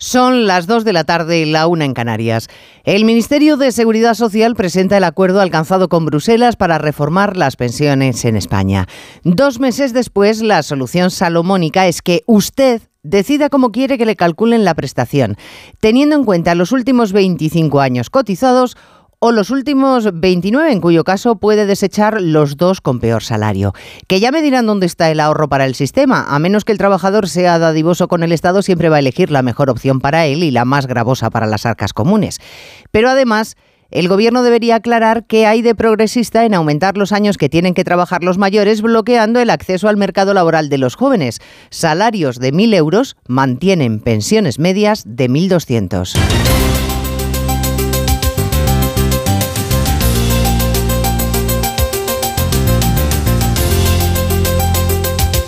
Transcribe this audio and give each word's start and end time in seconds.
Son 0.00 0.46
las 0.46 0.68
2 0.68 0.84
de 0.84 0.92
la 0.92 1.02
tarde 1.02 1.40
y 1.40 1.44
la 1.44 1.66
una 1.66 1.84
en 1.84 1.92
Canarias. 1.92 2.46
El 2.84 3.04
Ministerio 3.04 3.56
de 3.56 3.72
Seguridad 3.72 4.14
Social 4.14 4.54
presenta 4.54 4.96
el 4.96 5.02
acuerdo 5.02 5.40
alcanzado 5.40 5.88
con 5.88 6.06
Bruselas 6.06 6.54
para 6.54 6.78
reformar 6.78 7.36
las 7.36 7.56
pensiones 7.56 8.24
en 8.24 8.36
España. 8.36 8.86
Dos 9.24 9.58
meses 9.58 9.92
después, 9.92 10.40
la 10.40 10.62
solución 10.62 11.10
salomónica 11.10 11.88
es 11.88 12.00
que 12.00 12.22
usted 12.26 12.80
decida 13.02 13.48
cómo 13.48 13.72
quiere 13.72 13.98
que 13.98 14.06
le 14.06 14.14
calculen 14.14 14.64
la 14.64 14.74
prestación, 14.74 15.36
teniendo 15.80 16.14
en 16.14 16.24
cuenta 16.24 16.54
los 16.54 16.70
últimos 16.70 17.12
25 17.12 17.80
años 17.80 18.08
cotizados 18.08 18.76
o 19.20 19.32
los 19.32 19.50
últimos 19.50 20.08
29, 20.12 20.72
en 20.72 20.80
cuyo 20.80 21.04
caso 21.04 21.36
puede 21.36 21.66
desechar 21.66 22.20
los 22.20 22.56
dos 22.56 22.80
con 22.80 23.00
peor 23.00 23.22
salario. 23.22 23.74
Que 24.06 24.20
ya 24.20 24.30
me 24.30 24.42
dirán 24.42 24.66
dónde 24.66 24.86
está 24.86 25.10
el 25.10 25.20
ahorro 25.20 25.48
para 25.48 25.64
el 25.64 25.74
sistema. 25.74 26.24
A 26.28 26.38
menos 26.38 26.64
que 26.64 26.72
el 26.72 26.78
trabajador 26.78 27.28
sea 27.28 27.58
dadivoso 27.58 28.08
con 28.08 28.22
el 28.22 28.32
Estado, 28.32 28.62
siempre 28.62 28.88
va 28.88 28.96
a 28.96 29.00
elegir 29.00 29.30
la 29.30 29.42
mejor 29.42 29.70
opción 29.70 30.00
para 30.00 30.26
él 30.26 30.44
y 30.44 30.50
la 30.50 30.64
más 30.64 30.86
gravosa 30.86 31.30
para 31.30 31.46
las 31.46 31.66
arcas 31.66 31.92
comunes. 31.92 32.38
Pero 32.90 33.10
además... 33.10 33.56
El 33.90 34.06
gobierno 34.06 34.42
debería 34.42 34.76
aclarar 34.76 35.24
qué 35.24 35.46
hay 35.46 35.62
de 35.62 35.74
progresista 35.74 36.44
en 36.44 36.52
aumentar 36.52 36.98
los 36.98 37.10
años 37.10 37.38
que 37.38 37.48
tienen 37.48 37.72
que 37.72 37.84
trabajar 37.84 38.22
los 38.22 38.36
mayores, 38.36 38.82
bloqueando 38.82 39.40
el 39.40 39.48
acceso 39.48 39.88
al 39.88 39.96
mercado 39.96 40.34
laboral 40.34 40.68
de 40.68 40.76
los 40.76 40.94
jóvenes. 40.94 41.40
Salarios 41.70 42.38
de 42.38 42.52
1.000 42.52 42.74
euros 42.74 43.16
mantienen 43.28 44.00
pensiones 44.00 44.58
medias 44.58 45.04
de 45.06 45.30
1.200. 45.30 46.67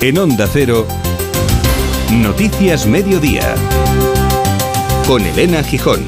En 0.03 0.17
Onda 0.17 0.49
Cero, 0.51 0.87
Noticias 2.11 2.87
Mediodía, 2.87 3.55
con 5.07 5.21
Elena 5.27 5.63
Gijón. 5.63 6.07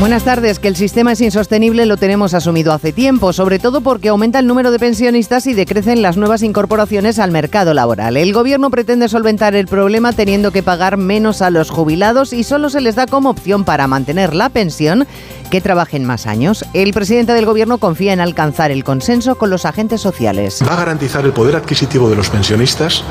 Buenas 0.00 0.24
tardes, 0.24 0.58
que 0.58 0.68
el 0.68 0.76
sistema 0.76 1.12
es 1.12 1.20
insostenible 1.20 1.86
lo 1.86 1.96
tenemos 1.96 2.34
asumido 2.34 2.72
hace 2.72 2.92
tiempo, 2.92 3.32
sobre 3.32 3.58
todo 3.58 3.80
porque 3.80 4.08
aumenta 4.08 4.38
el 4.38 4.46
número 4.46 4.70
de 4.70 4.78
pensionistas 4.78 5.46
y 5.46 5.54
decrecen 5.54 6.02
las 6.02 6.16
nuevas 6.16 6.42
incorporaciones 6.42 7.18
al 7.18 7.30
mercado 7.30 7.74
laboral. 7.74 8.16
El 8.16 8.32
gobierno 8.32 8.70
pretende 8.70 9.08
solventar 9.08 9.54
el 9.54 9.66
problema 9.66 10.12
teniendo 10.12 10.50
que 10.50 10.62
pagar 10.62 10.96
menos 10.96 11.42
a 11.42 11.50
los 11.50 11.70
jubilados 11.70 12.32
y 12.32 12.42
solo 12.42 12.70
se 12.70 12.80
les 12.80 12.96
da 12.96 13.06
como 13.06 13.30
opción 13.30 13.64
para 13.64 13.86
mantener 13.86 14.34
la 14.34 14.48
pensión 14.48 15.06
que 15.50 15.60
trabajen 15.60 16.04
más 16.04 16.26
años. 16.26 16.64
El 16.72 16.92
presidente 16.92 17.32
del 17.32 17.46
gobierno 17.46 17.78
confía 17.78 18.12
en 18.12 18.20
alcanzar 18.20 18.70
el 18.70 18.84
consenso 18.84 19.36
con 19.36 19.50
los 19.50 19.64
agentes 19.64 20.00
sociales. 20.00 20.60
Va 20.66 20.74
a 20.74 20.76
garantizar 20.76 21.24
el 21.24 21.32
poder 21.32 21.56
adquisitivo 21.56 22.10
de 22.10 22.16
los 22.16 22.30
pensionistas, 22.30 23.04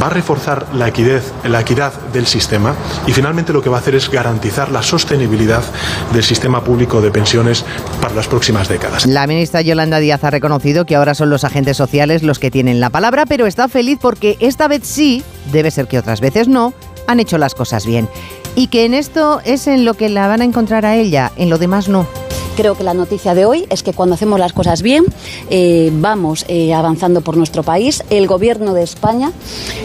va 0.00 0.06
a 0.06 0.10
reforzar 0.10 0.66
la 0.74 0.88
equidad, 0.88 1.22
la 1.44 1.60
equidad 1.60 1.92
del 2.12 2.26
sistema 2.26 2.74
y 3.06 3.12
finalmente 3.12 3.52
lo 3.52 3.62
que 3.62 3.70
va 3.70 3.76
a 3.76 3.80
hacer 3.80 3.94
es 3.94 4.10
garantizar 4.10 4.70
la 4.70 4.82
sostenibilidad 4.82 5.62
del 6.12 6.22
sistema 6.22 6.62
público 6.64 7.00
de 7.00 7.10
pensiones 7.10 7.64
para 8.00 8.14
las 8.14 8.28
próximas 8.28 8.68
décadas. 8.68 9.06
La 9.06 9.26
ministra 9.26 9.60
Yolanda 9.60 9.98
Díaz 9.98 10.24
ha 10.24 10.30
reconocido 10.30 10.86
que 10.86 10.96
ahora 10.96 11.14
son 11.14 11.30
los 11.30 11.44
agentes 11.44 11.76
sociales 11.76 12.22
los 12.22 12.38
que 12.38 12.50
tienen 12.50 12.80
la 12.80 12.90
palabra, 12.90 13.26
pero 13.26 13.46
está 13.46 13.68
feliz 13.68 13.98
porque 14.00 14.36
esta 14.40 14.68
vez 14.68 14.82
sí, 14.84 15.22
debe 15.52 15.70
ser 15.70 15.86
que 15.86 15.98
otras 15.98 16.20
veces 16.20 16.48
no, 16.48 16.72
han 17.06 17.20
hecho 17.20 17.38
las 17.38 17.54
cosas 17.54 17.86
bien 17.86 18.08
y 18.54 18.68
que 18.68 18.84
en 18.84 18.94
esto 18.94 19.40
es 19.44 19.66
en 19.66 19.84
lo 19.84 19.94
que 19.94 20.08
la 20.08 20.26
van 20.28 20.40
a 20.40 20.44
encontrar 20.44 20.86
a 20.86 20.96
ella, 20.96 21.32
en 21.36 21.50
lo 21.50 21.58
demás 21.58 21.88
no. 21.88 22.06
Creo 22.56 22.76
que 22.76 22.84
la 22.84 22.94
noticia 22.94 23.34
de 23.34 23.46
hoy 23.46 23.64
es 23.70 23.82
que 23.82 23.92
cuando 23.92 24.14
hacemos 24.14 24.38
las 24.38 24.52
cosas 24.52 24.82
bien, 24.82 25.04
eh, 25.48 25.90
vamos 25.94 26.44
eh, 26.48 26.74
avanzando 26.74 27.22
por 27.22 27.36
nuestro 27.36 27.62
país. 27.62 28.02
El 28.10 28.26
Gobierno 28.26 28.74
de 28.74 28.82
España 28.82 29.32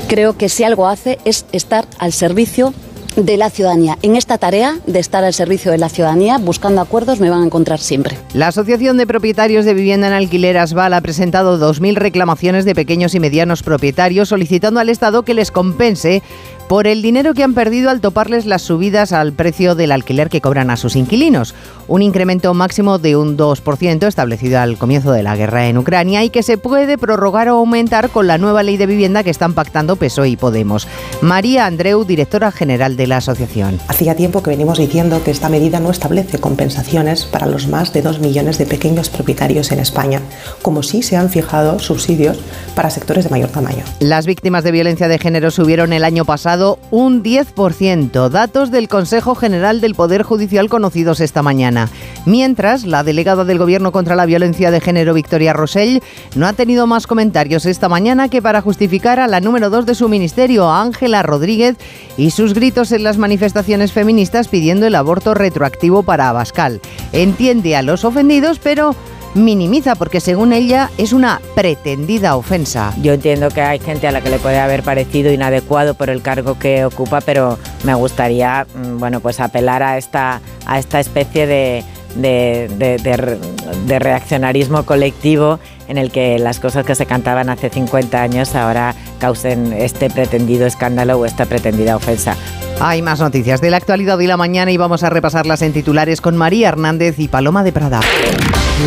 creo 0.07 0.35
que 0.37 0.49
si 0.49 0.63
algo 0.63 0.87
hace 0.87 1.19
es 1.25 1.45
estar 1.51 1.87
al 1.99 2.11
servicio 2.11 2.73
de 3.15 3.37
la 3.37 3.49
ciudadanía. 3.49 3.97
En 4.01 4.15
esta 4.15 4.37
tarea 4.37 4.77
de 4.85 4.99
estar 4.99 5.23
al 5.23 5.33
servicio 5.33 5.71
de 5.71 5.77
la 5.77 5.89
ciudadanía, 5.89 6.37
buscando 6.37 6.81
acuerdos, 6.81 7.19
me 7.19 7.29
van 7.29 7.43
a 7.43 7.45
encontrar 7.45 7.79
siempre. 7.79 8.17
La 8.33 8.47
Asociación 8.47 8.97
de 8.97 9.07
Propietarios 9.07 9.65
de 9.65 9.73
Vivienda 9.73 10.07
en 10.07 10.13
Alquiler 10.13 10.57
Asval 10.57 10.93
ha 10.93 11.01
presentado 11.01 11.57
2.000 11.57 11.95
reclamaciones 11.95 12.65
de 12.65 12.75
pequeños 12.75 13.15
y 13.15 13.19
medianos 13.19 13.63
propietarios 13.63 14.29
solicitando 14.29 14.79
al 14.79 14.89
Estado 14.89 15.23
que 15.23 15.33
les 15.33 15.51
compense 15.51 16.21
por 16.67 16.87
el 16.87 17.01
dinero 17.01 17.33
que 17.33 17.43
han 17.43 17.53
perdido 17.53 17.89
al 17.89 18.01
toparles 18.01 18.45
las 18.45 18.63
subidas 18.63 19.11
al 19.11 19.33
precio 19.33 19.75
del 19.75 19.91
alquiler 19.91 20.29
que 20.29 20.41
cobran 20.41 20.71
a 20.71 20.77
sus 20.77 20.95
inquilinos, 20.95 21.53
un 21.87 22.01
incremento 22.01 22.53
máximo 22.53 22.97
de 22.97 23.15
un 23.15 23.37
2% 23.37 24.07
establecido 24.07 24.59
al 24.59 24.77
comienzo 24.77 25.11
de 25.11 25.21
la 25.21 25.35
guerra 25.35 25.67
en 25.67 25.77
Ucrania 25.77 26.23
y 26.23 26.31
que 26.31 26.41
se 26.41 26.57
puede 26.57 26.97
prorrogar 26.97 27.49
o 27.49 27.57
aumentar 27.57 28.09
con 28.09 28.25
la 28.25 28.39
nueva 28.39 28.63
ley 28.63 28.77
de 28.77 28.87
vivienda 28.87 29.23
que 29.23 29.29
están 29.29 29.53
pactando 29.53 29.95
PSOE 29.95 30.29
y 30.29 30.37
Podemos. 30.37 30.87
María 31.21 31.67
Andreu, 31.67 32.03
directora 32.03 32.51
general 32.51 32.95
de 32.97 33.07
la 33.07 33.17
asociación. 33.17 33.79
Hacía 33.87 34.15
tiempo 34.15 34.41
que 34.41 34.49
venimos 34.49 34.79
diciendo 34.79 35.21
que 35.23 35.31
esta 35.31 35.49
medida 35.49 35.79
no 35.79 35.91
establece 35.91 36.39
compensaciones 36.39 37.25
para 37.25 37.45
los 37.45 37.67
más 37.67 37.93
de 37.93 38.01
2 38.01 38.19
millones 38.19 38.57
de 38.57 38.65
pequeños 38.65 39.09
propietarios 39.09 39.71
en 39.71 39.79
España, 39.79 40.21
como 40.63 40.81
sí 40.81 41.03
se 41.03 41.15
han 41.15 41.29
fijado 41.29 41.77
subsidios 41.77 42.39
para 42.75 42.89
sectores 42.89 43.25
de 43.25 43.29
mayor 43.29 43.49
tamaño. 43.49 43.83
Las 43.99 44.25
víctimas 44.25 44.63
de 44.63 44.71
violencia 44.71 45.07
de 45.07 45.19
género 45.19 45.51
subieron 45.51 45.93
el 45.93 46.03
año 46.03 46.25
pasado 46.25 46.54
un 46.91 47.21
10%, 47.21 48.29
datos 48.29 48.71
del 48.71 48.87
Consejo 48.87 49.35
General 49.35 49.81
del 49.81 49.93
Poder 49.93 50.23
Judicial 50.23 50.69
conocidos 50.69 51.19
esta 51.19 51.41
mañana. 51.41 51.89
Mientras, 52.25 52.85
la 52.85 53.03
delegada 53.03 53.43
del 53.43 53.57
Gobierno 53.57 53.91
contra 53.91 54.15
la 54.15 54.25
Violencia 54.25 54.71
de 54.71 54.79
Género, 54.79 55.13
Victoria 55.13 55.53
Rosell, 55.53 56.01
no 56.35 56.47
ha 56.47 56.53
tenido 56.53 56.87
más 56.87 57.07
comentarios 57.07 57.65
esta 57.65 57.89
mañana 57.89 58.29
que 58.29 58.41
para 58.41 58.61
justificar 58.61 59.19
a 59.19 59.27
la 59.27 59.41
número 59.41 59.69
2 59.69 59.85
de 59.85 59.95
su 59.95 60.07
ministerio, 60.07 60.71
Ángela 60.71 61.23
Rodríguez, 61.23 61.75
y 62.17 62.31
sus 62.31 62.53
gritos 62.53 62.91
en 62.93 63.03
las 63.03 63.17
manifestaciones 63.17 63.91
feministas 63.91 64.47
pidiendo 64.47 64.87
el 64.87 64.95
aborto 64.95 65.33
retroactivo 65.33 66.03
para 66.03 66.29
Abascal. 66.29 66.79
Entiende 67.11 67.75
a 67.75 67.81
los 67.81 68.05
ofendidos, 68.05 68.59
pero 68.59 68.95
minimiza 69.35 69.95
porque 69.95 70.19
según 70.19 70.53
ella 70.53 70.89
es 70.97 71.13
una 71.13 71.41
pretendida 71.53 72.35
ofensa. 72.35 72.93
Yo 73.01 73.13
entiendo 73.13 73.49
que 73.49 73.61
hay 73.61 73.79
gente 73.79 74.07
a 74.07 74.11
la 74.11 74.21
que 74.21 74.29
le 74.29 74.39
puede 74.39 74.59
haber 74.59 74.81
parecido 74.81 75.31
inadecuado 75.31 75.93
por 75.93 76.09
el 76.09 76.21
cargo 76.21 76.57
que 76.57 76.85
ocupa, 76.85 77.21
pero 77.21 77.59
me 77.83 77.93
gustaría 77.93 78.65
mm, 78.73 78.97
bueno, 78.97 79.19
pues 79.19 79.39
apelar 79.39 79.83
a 79.83 79.97
esta, 79.97 80.41
a 80.65 80.79
esta 80.79 80.99
especie 80.99 81.45
de, 81.45 81.83
de, 82.15 83.99
reaccionarismo 83.99 84.85
colectivo 84.85 85.59
en 85.87 85.97
el 85.97 86.11
que 86.11 86.39
las 86.39 86.59
cosas 86.59 86.85
que 86.85 86.95
se 86.95 87.05
cantaban 87.05 87.49
hace 87.49 87.69
50 87.69 88.21
años 88.21 88.55
ahora 88.55 88.95
causen 89.19 89.73
este 89.73 90.09
pretendido 90.09 90.65
escándalo 90.65 91.19
o 91.19 91.25
esta 91.25 91.45
pretendida 91.45 91.95
ofensa. 91.95 92.35
Hay 92.79 93.01
más 93.01 93.19
noticias 93.19 93.61
de 93.61 93.71
la 93.71 93.77
actualidad 93.77 94.17
de 94.17 94.27
la 94.27 94.37
mañana 94.37 94.71
y 94.71 94.77
vamos 94.77 95.03
a 95.03 95.09
repasarlas 95.09 95.61
en 95.61 95.73
titulares 95.73 96.19
con 96.19 96.35
María 96.35 96.69
Hernández 96.69 97.19
y 97.19 97.27
Paloma 97.27 97.63
de 97.63 97.71
Prada. 97.71 98.01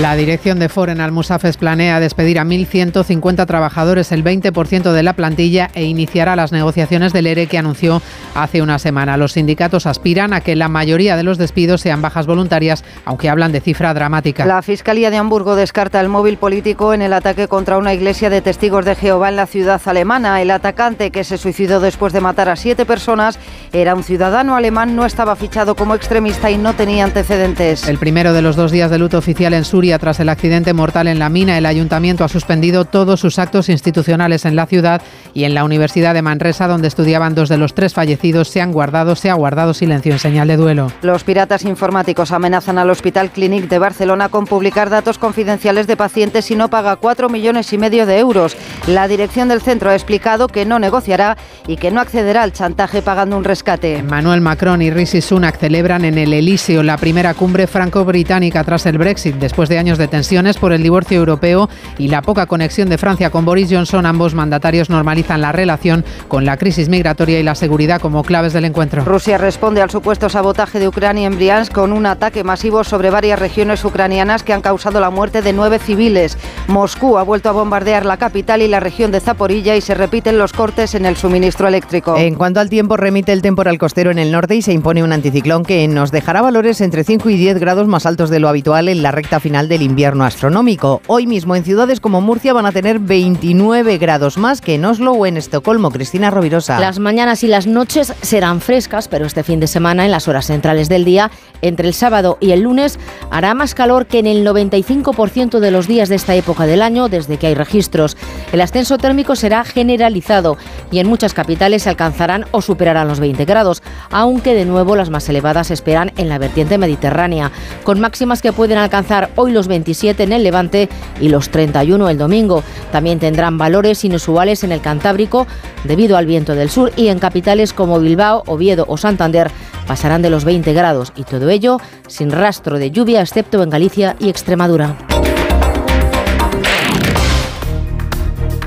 La 0.02 0.14
dirección 0.14 0.58
de 0.60 0.68
Foren 0.68 1.00
Almusafes 1.00 1.56
planea 1.56 1.98
despedir 1.98 2.38
a 2.38 2.44
1.150 2.44 3.46
trabajadores, 3.46 4.12
el 4.12 4.22
20% 4.22 4.92
de 4.92 5.02
la 5.02 5.14
plantilla, 5.14 5.70
e 5.74 5.84
iniciará 5.84 6.36
las 6.36 6.52
negociaciones 6.52 7.14
del 7.14 7.26
ERE 7.26 7.46
que 7.46 7.58
anunció 7.58 8.02
hace 8.34 8.60
una 8.60 8.78
semana. 8.78 9.16
Los 9.16 9.32
sindicatos 9.32 9.86
aspiran 9.86 10.34
a 10.34 10.42
que 10.42 10.54
la 10.54 10.68
mayoría 10.68 11.16
de 11.16 11.22
los 11.22 11.38
despidos 11.38 11.80
sean 11.80 12.02
bajas 12.02 12.26
voluntarias, 12.26 12.84
aunque 13.06 13.30
hablan 13.30 13.50
de 13.50 13.62
cifra 13.62 13.94
dramática. 13.94 14.44
La 14.44 14.62
Fiscalía 14.62 15.10
de 15.10 15.16
Hamburgo 15.16 15.56
descarta 15.56 16.00
el 16.00 16.10
móvil 16.10 16.36
político 16.36 16.92
en 16.92 17.00
el 17.00 17.14
ataque 17.14 17.48
contra 17.48 17.78
una 17.78 17.94
iglesia 17.94 18.28
de 18.28 18.42
testigos 18.42 18.84
de 18.84 18.94
Jehová 18.94 19.30
en 19.30 19.36
la 19.36 19.46
ciudad 19.46 19.80
alemana. 19.86 20.27
El 20.36 20.50
atacante, 20.50 21.10
que 21.10 21.24
se 21.24 21.38
suicidó 21.38 21.80
después 21.80 22.12
de 22.12 22.20
matar 22.20 22.50
a 22.50 22.56
siete 22.56 22.84
personas, 22.84 23.38
era 23.72 23.94
un 23.94 24.02
ciudadano 24.02 24.54
alemán, 24.54 24.94
no 24.94 25.06
estaba 25.06 25.34
fichado 25.34 25.74
como 25.74 25.94
extremista 25.94 26.50
y 26.50 26.58
no 26.58 26.74
tenía 26.74 27.04
antecedentes. 27.04 27.88
El 27.88 27.98
primero 27.98 28.34
de 28.34 28.42
los 28.42 28.54
dos 28.54 28.70
días 28.70 28.90
de 28.90 28.98
luto 28.98 29.16
oficial 29.16 29.54
en 29.54 29.64
su 29.64 29.78
tras 29.78 30.18
el 30.18 30.28
accidente 30.28 30.72
mortal 30.72 31.06
en 31.06 31.20
la 31.20 31.28
mina, 31.28 31.56
el 31.56 31.64
ayuntamiento 31.64 32.24
ha 32.24 32.28
suspendido 32.28 32.84
todos 32.84 33.20
sus 33.20 33.38
actos 33.38 33.68
institucionales 33.68 34.44
en 34.44 34.56
la 34.56 34.66
ciudad 34.66 35.00
y 35.32 35.44
en 35.44 35.54
la 35.54 35.62
Universidad 35.62 36.14
de 36.14 36.22
Manresa, 36.22 36.66
donde 36.66 36.88
estudiaban 36.88 37.36
dos 37.36 37.48
de 37.48 37.58
los 37.58 37.74
tres 37.74 37.94
fallecidos, 37.94 38.48
se 38.48 38.60
han 38.60 38.72
guardado, 38.72 39.14
se 39.14 39.30
ha 39.30 39.34
guardado 39.34 39.72
silencio 39.72 40.12
en 40.12 40.18
señal 40.18 40.48
de 40.48 40.56
duelo. 40.56 40.90
Los 41.02 41.22
piratas 41.22 41.64
informáticos 41.64 42.32
amenazan 42.32 42.76
al 42.78 42.90
Hospital 42.90 43.30
Clínic 43.30 43.68
de 43.68 43.78
Barcelona 43.78 44.30
con 44.30 44.46
publicar 44.46 44.90
datos 44.90 45.16
confidenciales 45.16 45.86
de 45.86 45.96
pacientes 45.96 46.46
si 46.46 46.56
no 46.56 46.68
paga 46.68 46.96
cuatro 46.96 47.28
millones 47.28 47.72
y 47.72 47.78
medio 47.78 48.04
de 48.04 48.18
euros. 48.18 48.56
La 48.88 49.06
dirección 49.06 49.48
del 49.48 49.62
centro 49.62 49.90
ha 49.90 49.94
explicado 50.08 50.48
que 50.48 50.64
no 50.64 50.78
negociará 50.78 51.36
y 51.66 51.76
que 51.76 51.90
no 51.90 52.00
accederá 52.00 52.42
al 52.42 52.54
chantaje 52.54 53.02
pagando 53.02 53.36
un 53.36 53.44
rescate. 53.44 54.02
Manuel 54.02 54.40
Macron 54.40 54.80
y 54.80 54.90
Rishi 54.90 55.20
Sunak 55.20 55.58
celebran 55.58 56.06
en 56.06 56.16
el 56.16 56.32
Elíseo 56.32 56.82
la 56.82 56.96
primera 56.96 57.34
cumbre 57.34 57.66
franco-británica 57.66 58.64
tras 58.64 58.86
el 58.86 58.96
Brexit, 58.96 59.34
después 59.34 59.58
después 59.58 59.68
de 59.70 59.78
años 59.78 59.98
de 59.98 60.06
tensiones 60.06 60.56
por 60.56 60.72
el 60.72 60.84
divorcio 60.84 61.18
europeo 61.18 61.68
y 61.98 62.06
la 62.06 62.22
poca 62.22 62.46
conexión 62.46 62.88
de 62.88 62.96
Francia 62.96 63.30
con 63.30 63.44
Boris 63.44 63.68
Johnson, 63.68 64.06
ambos 64.06 64.32
mandatarios 64.32 64.88
normalizan 64.88 65.40
la 65.40 65.50
relación 65.50 66.04
con 66.28 66.44
la 66.44 66.56
crisis 66.56 66.88
migratoria 66.88 67.40
y 67.40 67.42
la 67.42 67.56
seguridad 67.56 68.00
como 68.00 68.22
claves 68.22 68.52
del 68.52 68.64
encuentro. 68.64 69.04
Rusia 69.04 69.36
responde 69.36 69.82
al 69.82 69.90
supuesto 69.90 70.28
sabotaje 70.28 70.78
de 70.78 70.86
Ucrania 70.86 71.26
en 71.26 71.34
Briansk 71.34 71.72
con 71.72 71.92
un 71.92 72.06
ataque 72.06 72.44
masivo 72.44 72.84
sobre 72.84 73.10
varias 73.10 73.40
regiones 73.40 73.84
ucranianas 73.84 74.44
que 74.44 74.52
han 74.52 74.62
causado 74.62 75.00
la 75.00 75.10
muerte 75.10 75.42
de 75.42 75.52
nueve 75.52 75.80
civiles. 75.80 76.38
Moscú 76.68 77.18
ha 77.18 77.24
vuelto 77.24 77.48
a 77.48 77.52
bombardear 77.52 78.06
la 78.06 78.16
capital 78.16 78.62
y 78.62 78.68
la 78.68 78.78
región 78.78 79.10
de 79.10 79.18
Zaporilla 79.18 79.74
y 79.74 79.80
se 79.80 79.94
repiten 79.98 80.38
los 80.38 80.52
cortes 80.52 80.94
en 80.94 81.04
el 81.04 81.16
suministro 81.16 81.66
eléctrico. 81.66 82.16
En 82.16 82.36
cuanto 82.36 82.60
al 82.60 82.70
tiempo, 82.70 82.96
remite 82.96 83.32
el 83.32 83.42
temporal 83.42 83.78
costero 83.78 84.12
en 84.12 84.18
el 84.18 84.30
norte 84.30 84.54
y 84.54 84.62
se 84.62 84.72
impone 84.72 85.02
un 85.02 85.12
anticiclón 85.12 85.64
que 85.64 85.86
nos 85.88 86.12
dejará 86.12 86.40
valores 86.40 86.80
entre 86.80 87.02
5 87.02 87.28
y 87.30 87.36
10 87.36 87.58
grados 87.58 87.88
más 87.88 88.06
altos 88.06 88.30
de 88.30 88.38
lo 88.38 88.48
habitual 88.48 88.88
en 88.88 89.02
la 89.02 89.10
recta 89.10 89.40
final 89.40 89.68
del 89.68 89.82
invierno 89.82 90.24
astronómico. 90.24 91.02
Hoy 91.08 91.26
mismo 91.26 91.56
en 91.56 91.64
ciudades 91.64 91.98
como 91.98 92.20
Murcia 92.20 92.52
van 92.52 92.64
a 92.64 92.72
tener 92.72 93.00
29 93.00 93.98
grados 93.98 94.38
más 94.38 94.60
que 94.60 94.76
en 94.76 94.84
Oslo 94.84 95.12
o 95.12 95.26
en 95.26 95.36
Estocolmo. 95.36 95.90
Cristina 95.90 96.30
Rovirosa. 96.30 96.78
Las 96.78 97.00
mañanas 97.00 97.42
y 97.42 97.48
las 97.48 97.66
noches 97.66 98.14
serán 98.22 98.60
frescas, 98.60 99.08
pero 99.08 99.26
este 99.26 99.42
fin 99.42 99.58
de 99.58 99.66
semana, 99.66 100.04
en 100.04 100.12
las 100.12 100.28
horas 100.28 100.46
centrales 100.46 100.88
del 100.88 101.04
día, 101.04 101.32
entre 101.60 101.88
el 101.88 101.94
sábado 101.94 102.38
y 102.40 102.52
el 102.52 102.60
lunes, 102.60 103.00
hará 103.30 103.52
más 103.54 103.74
calor 103.74 104.06
que 104.06 104.20
en 104.20 104.26
el 104.26 104.46
95% 104.46 105.58
de 105.58 105.70
los 105.72 105.88
días 105.88 106.08
de 106.08 106.14
esta 106.14 106.36
época 106.36 106.66
del 106.66 106.82
año 106.82 107.08
desde 107.08 107.36
que 107.36 107.48
hay 107.48 107.54
registros. 107.54 108.16
El 108.52 108.60
ascenso 108.60 108.96
térmico 108.96 109.34
será 109.34 109.64
generalizado 109.88 110.58
y 110.90 110.98
en 110.98 111.08
muchas 111.08 111.32
capitales 111.32 111.84
se 111.84 111.88
alcanzarán 111.88 112.44
o 112.50 112.60
superarán 112.60 113.08
los 113.08 113.20
20 113.20 113.46
grados, 113.46 113.82
aunque 114.10 114.54
de 114.54 114.66
nuevo 114.66 114.96
las 114.96 115.08
más 115.08 115.26
elevadas 115.30 115.70
esperan 115.70 116.12
en 116.18 116.28
la 116.28 116.36
vertiente 116.36 116.76
mediterránea, 116.76 117.50
con 117.84 117.98
máximas 117.98 118.42
que 118.42 118.52
pueden 118.52 118.76
alcanzar 118.76 119.30
hoy 119.36 119.52
los 119.52 119.66
27 119.66 120.22
en 120.22 120.32
el 120.32 120.42
Levante 120.42 120.90
y 121.22 121.30
los 121.30 121.48
31 121.48 122.10
el 122.10 122.18
domingo. 122.18 122.62
También 122.92 123.18
tendrán 123.18 123.56
valores 123.56 124.04
inusuales 124.04 124.62
en 124.62 124.72
el 124.72 124.82
Cantábrico 124.82 125.46
debido 125.84 126.18
al 126.18 126.26
viento 126.26 126.54
del 126.54 126.68
sur 126.68 126.92
y 126.94 127.08
en 127.08 127.18
capitales 127.18 127.72
como 127.72 127.98
Bilbao, 127.98 128.42
Oviedo 128.46 128.84
o 128.88 128.98
Santander 128.98 129.50
pasarán 129.86 130.20
de 130.20 130.28
los 130.28 130.44
20 130.44 130.74
grados 130.74 131.14
y 131.16 131.24
todo 131.24 131.48
ello 131.48 131.78
sin 132.08 132.30
rastro 132.30 132.78
de 132.78 132.90
lluvia 132.90 133.22
excepto 133.22 133.62
en 133.62 133.70
Galicia 133.70 134.16
y 134.20 134.28
Extremadura. 134.28 135.07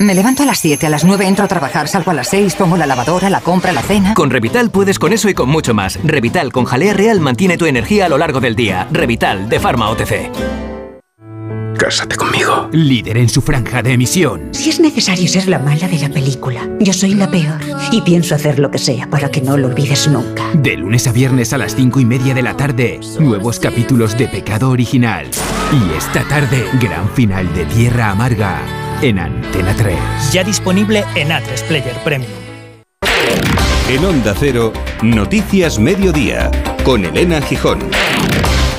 Me 0.00 0.14
levanto 0.14 0.44
a 0.44 0.46
las 0.46 0.60
7, 0.60 0.86
a 0.86 0.90
las 0.90 1.02
9 1.02 1.26
entro 1.26 1.44
a 1.44 1.48
trabajar, 1.48 1.88
salgo 1.88 2.12
a 2.12 2.14
las 2.14 2.28
6, 2.28 2.54
pongo 2.54 2.76
la 2.76 2.86
lavadora, 2.86 3.28
la 3.30 3.40
compra, 3.40 3.72
la 3.72 3.82
cena. 3.82 4.14
Con 4.14 4.30
Revital 4.30 4.70
puedes 4.70 4.96
con 4.96 5.12
eso 5.12 5.28
y 5.28 5.34
con 5.34 5.48
mucho 5.48 5.74
más. 5.74 5.98
Revital 6.04 6.52
con 6.52 6.66
jalea 6.66 6.94
real 6.94 7.18
mantiene 7.18 7.56
tu 7.56 7.66
energía 7.66 8.06
a 8.06 8.08
lo 8.08 8.16
largo 8.16 8.38
del 8.38 8.54
día. 8.54 8.86
Revital 8.92 9.48
de 9.48 9.58
Pharma 9.58 9.90
OTC. 9.90 10.30
Cásate 11.76 12.14
conmigo. 12.14 12.68
Líder 12.70 13.16
en 13.16 13.28
su 13.28 13.42
franja 13.42 13.82
de 13.82 13.94
emisión. 13.94 14.50
Si 14.52 14.70
es 14.70 14.78
necesario 14.78 15.26
ser 15.26 15.48
la 15.48 15.58
mala 15.58 15.88
de 15.88 15.98
la 15.98 16.08
película, 16.10 16.68
yo 16.78 16.92
soy 16.92 17.14
la 17.14 17.28
peor. 17.28 17.58
Y 17.90 18.00
pienso 18.02 18.36
hacer 18.36 18.60
lo 18.60 18.70
que 18.70 18.78
sea 18.78 19.10
para 19.10 19.32
que 19.32 19.40
no 19.40 19.56
lo 19.56 19.66
olvides 19.66 20.06
nunca. 20.06 20.44
De 20.54 20.76
lunes 20.76 21.08
a 21.08 21.12
viernes 21.12 21.52
a 21.52 21.58
las 21.58 21.74
5 21.74 21.98
y 21.98 22.04
media 22.04 22.34
de 22.34 22.42
la 22.42 22.56
tarde, 22.56 23.00
nuevos 23.18 23.58
capítulos 23.58 24.16
de 24.16 24.28
Pecado 24.28 24.70
Original. 24.70 25.26
Y 25.72 25.96
esta 25.96 26.22
tarde, 26.28 26.64
gran 26.80 27.10
final 27.10 27.52
de 27.52 27.64
Tierra 27.64 28.10
Amarga 28.10 28.62
en 29.02 29.18
Antena 29.18 29.74
3. 29.76 29.96
Ya 30.32 30.44
disponible 30.44 31.04
en 31.14 31.28
A3 31.28 31.62
Player 31.66 31.96
Premium. 32.04 32.30
En 33.88 34.04
Onda 34.04 34.34
Cero, 34.38 34.72
Noticias 35.02 35.78
Mediodía, 35.78 36.50
con 36.84 37.04
Elena 37.04 37.40
Gijón. 37.40 37.78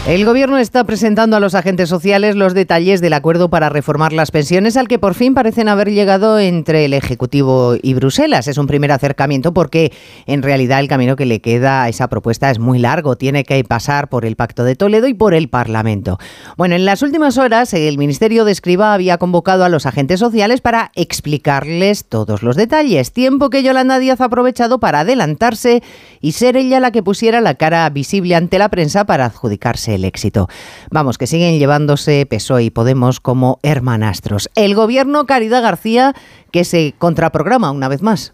El 0.10 0.26
Gobierno 0.26 0.58
está 0.58 0.84
presentando 0.86 1.38
a 1.38 1.40
los 1.40 1.54
agentes 1.54 1.88
sociales 1.88 2.36
los 2.36 2.56
detalles 2.56 3.00
del 3.00 3.14
acuerdo 3.14 3.52
para 3.52 3.70
reformar 3.70 4.12
las 4.12 4.32
pensiones 4.32 4.76
al 4.76 4.88
que 4.88 4.98
por 4.98 5.14
fin 5.14 5.36
parecen 5.36 5.70
haber 5.70 5.92
llegado 5.92 6.40
entre 6.40 6.86
el 6.86 6.96
Ejecutivo 6.96 7.76
y 7.80 7.94
Bruselas. 7.94 8.48
Es 8.48 8.58
un 8.58 8.66
primer 8.66 8.92
acercamiento 8.92 9.54
porque 9.54 9.94
en 10.26 10.42
realidad 10.42 10.80
el 10.80 10.88
camino 10.88 11.16
que 11.16 11.28
le 11.28 11.42
queda 11.42 11.84
a 11.84 11.90
esa 11.90 12.08
propuesta 12.08 12.50
es 12.50 12.58
muy 12.58 12.80
largo. 12.80 13.18
Tiene 13.18 13.44
que 13.44 13.64
pasar 13.64 14.10
por 14.10 14.26
el 14.26 14.36
Pacto 14.36 14.64
de 14.64 14.76
Toledo 14.76 15.08
y 15.08 15.14
por 15.14 15.36
el 15.36 15.48
Parlamento. 15.48 16.18
Bueno, 16.58 16.74
en 16.74 16.86
las 16.86 17.04
últimas 17.04 17.38
horas 17.38 17.72
el 17.76 18.00
Ministerio 18.00 18.46
de 18.46 18.52
Escriba 18.52 18.96
había 18.96 19.20
convocado 19.20 19.64
a 19.64 19.70
los 19.70 19.86
agentes 19.86 20.20
sociales 20.20 20.60
para 20.60 20.92
explicarles 20.96 22.06
todos 22.06 22.42
los 22.42 22.56
detalles. 22.56 23.14
Tiempo 23.14 23.52
que 23.52 23.62
Yolanda 23.62 24.00
Díaz 24.00 24.22
ha 24.22 24.26
aprovechado 24.26 24.80
para 24.80 25.02
adelantarse 25.02 25.84
y 26.20 26.32
ser 26.32 26.58
ella 26.58 26.80
la 26.80 26.92
que 26.92 27.04
pusiera 27.04 27.42
la 27.42 27.54
cara 27.54 27.88
visible 27.92 28.34
ante 28.34 28.58
la 28.58 28.70
prensa 28.70 29.06
para 29.06 29.26
adjudicarse 29.26 29.99
éxito. 30.06 30.48
Vamos, 30.92 31.18
que 31.18 31.28
siguen 31.28 31.60
llevándose 31.60 32.26
PSOE 32.26 32.64
y 32.64 32.70
Podemos 32.70 33.20
como 33.20 33.60
hermanastros. 33.64 34.50
El 34.56 34.76
gobierno 34.76 35.26
Caridad 35.26 35.62
García 35.62 36.14
que 36.52 36.64
se 36.64 36.94
contraprograma 36.98 37.72
una 37.72 37.88
vez 37.88 38.02
más. 38.02 38.34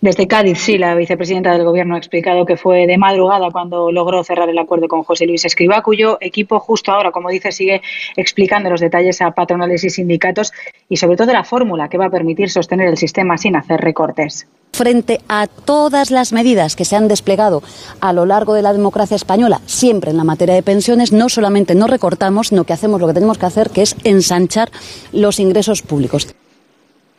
Desde 0.00 0.26
Cádiz, 0.26 0.58
sí, 0.58 0.78
la 0.78 0.94
vicepresidenta 0.94 1.52
del 1.52 1.64
Gobierno 1.64 1.94
ha 1.94 1.98
explicado 1.98 2.44
que 2.44 2.56
fue 2.56 2.86
de 2.86 2.98
madrugada 2.98 3.50
cuando 3.50 3.90
logró 3.90 4.22
cerrar 4.24 4.48
el 4.48 4.58
acuerdo 4.58 4.88
con 4.88 5.02
José 5.02 5.26
Luis 5.26 5.44
Escribá, 5.44 5.82
cuyo 5.82 6.18
equipo 6.20 6.60
justo 6.60 6.92
ahora, 6.92 7.12
como 7.12 7.30
dice, 7.30 7.52
sigue 7.52 7.82
explicando 8.16 8.70
los 8.70 8.80
detalles 8.80 9.20
a 9.22 9.30
patronales 9.32 9.84
y 9.84 9.90
sindicatos 9.90 10.52
y 10.88 10.96
sobre 10.96 11.16
todo 11.16 11.32
la 11.32 11.44
fórmula 11.44 11.88
que 11.88 11.98
va 11.98 12.06
a 12.06 12.10
permitir 12.10 12.50
sostener 12.50 12.88
el 12.88 12.96
sistema 12.96 13.38
sin 13.38 13.56
hacer 13.56 13.80
recortes 13.80 14.46
frente 14.72 15.22
a 15.28 15.46
todas 15.46 16.10
las 16.10 16.34
medidas 16.34 16.76
que 16.76 16.84
se 16.84 16.96
han 16.96 17.08
desplegado 17.08 17.62
a 18.00 18.12
lo 18.12 18.26
largo 18.26 18.52
de 18.52 18.60
la 18.60 18.74
democracia 18.74 19.14
española, 19.14 19.62
siempre 19.64 20.10
en 20.10 20.18
la 20.18 20.24
materia 20.24 20.54
de 20.54 20.62
pensiones, 20.62 21.12
no 21.12 21.30
solamente 21.30 21.74
no 21.74 21.86
recortamos, 21.86 22.48
sino 22.48 22.64
que 22.64 22.74
hacemos 22.74 23.00
lo 23.00 23.06
que 23.06 23.14
tenemos 23.14 23.38
que 23.38 23.46
hacer, 23.46 23.70
que 23.70 23.80
es 23.80 23.96
ensanchar 24.04 24.70
los 25.12 25.40
ingresos 25.40 25.80
públicos. 25.80 26.28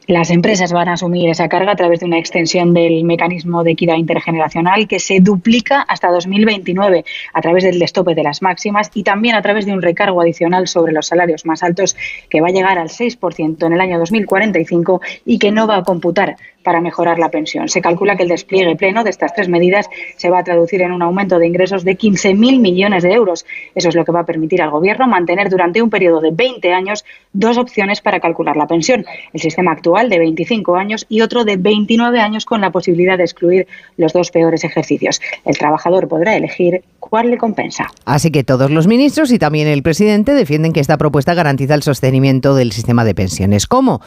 Las 0.07 0.31
empresas 0.31 0.71
van 0.71 0.87
a 0.87 0.93
asumir 0.93 1.29
esa 1.29 1.49
carga 1.49 1.73
a 1.73 1.75
través 1.75 1.99
de 1.99 2.05
una 2.05 2.17
extensión 2.17 2.73
del 2.73 3.03
mecanismo 3.03 3.65
de 3.65 3.71
equidad 3.71 3.97
intergeneracional 3.97 4.87
que 4.87 5.01
se 5.01 5.19
duplica 5.19 5.81
hasta 5.81 6.09
2029 6.09 7.03
a 7.33 7.41
través 7.41 7.65
del 7.65 7.77
destope 7.77 8.15
de 8.15 8.23
las 8.23 8.41
máximas 8.41 8.89
y 8.93 9.03
también 9.03 9.35
a 9.35 9.41
través 9.41 9.65
de 9.65 9.73
un 9.73 9.81
recargo 9.81 10.21
adicional 10.21 10.69
sobre 10.69 10.93
los 10.93 11.07
salarios 11.07 11.45
más 11.45 11.61
altos 11.61 11.97
que 12.29 12.39
va 12.39 12.47
a 12.47 12.51
llegar 12.51 12.79
al 12.79 12.87
6% 12.87 13.65
en 13.65 13.73
el 13.73 13.81
año 13.81 13.99
2045 13.99 15.01
y 15.25 15.39
que 15.39 15.51
no 15.51 15.67
va 15.67 15.75
a 15.75 15.83
computar 15.83 16.37
para 16.63 16.81
mejorar 16.81 17.17
la 17.17 17.29
pensión. 17.29 17.69
Se 17.69 17.81
calcula 17.81 18.17
que 18.17 18.23
el 18.23 18.29
despliegue 18.29 18.75
pleno 18.75 19.03
de 19.05 19.09
estas 19.09 19.33
tres 19.33 19.47
medidas 19.47 19.89
se 20.17 20.29
va 20.29 20.39
a 20.39 20.43
traducir 20.43 20.81
en 20.81 20.91
un 20.91 21.01
aumento 21.01 21.39
de 21.39 21.47
ingresos 21.47 21.85
de 21.85 21.97
15.000 21.97 22.59
millones 22.59 23.03
de 23.03 23.13
euros. 23.13 23.45
Eso 23.73 23.87
es 23.87 23.95
lo 23.95 24.03
que 24.03 24.11
va 24.11 24.21
a 24.21 24.25
permitir 24.25 24.61
al 24.61 24.71
Gobierno 24.71 25.07
mantener 25.07 25.49
durante 25.49 25.81
un 25.81 25.89
periodo 25.89 26.19
de 26.19 26.31
20 26.31 26.73
años 26.73 27.05
dos 27.31 27.57
opciones 27.57 28.01
para 28.01 28.19
calcular 28.19 28.57
la 28.57 28.67
pensión. 28.67 29.05
El 29.31 29.39
sistema 29.39 29.71
actual 29.71 29.96
de 30.05 30.19
25 30.19 30.75
años 30.75 31.05
y 31.09 31.21
otro 31.21 31.43
de 31.43 31.57
29 31.57 32.19
años 32.19 32.45
con 32.45 32.61
la 32.61 32.71
posibilidad 32.71 33.17
de 33.17 33.23
excluir 33.23 33.67
los 33.97 34.13
dos 34.13 34.29
peores 34.29 34.63
ejercicios. 34.63 35.19
El 35.43 35.57
trabajador 35.57 36.07
podrá 36.07 36.35
elegir 36.35 36.83
cuál 36.99 37.31
le 37.31 37.37
compensa. 37.37 37.87
Así 38.05 38.31
que 38.31 38.43
todos 38.43 38.69
los 38.69 38.87
ministros 38.87 39.31
y 39.31 39.39
también 39.39 39.67
el 39.67 39.81
presidente 39.81 40.33
defienden 40.33 40.73
que 40.73 40.79
esta 40.79 40.97
propuesta 40.97 41.33
garantiza 41.33 41.73
el 41.73 41.83
sostenimiento 41.83 42.53
del 42.53 42.71
sistema 42.71 43.03
de 43.03 43.15
pensiones. 43.15 43.65
¿Cómo? 43.65 44.01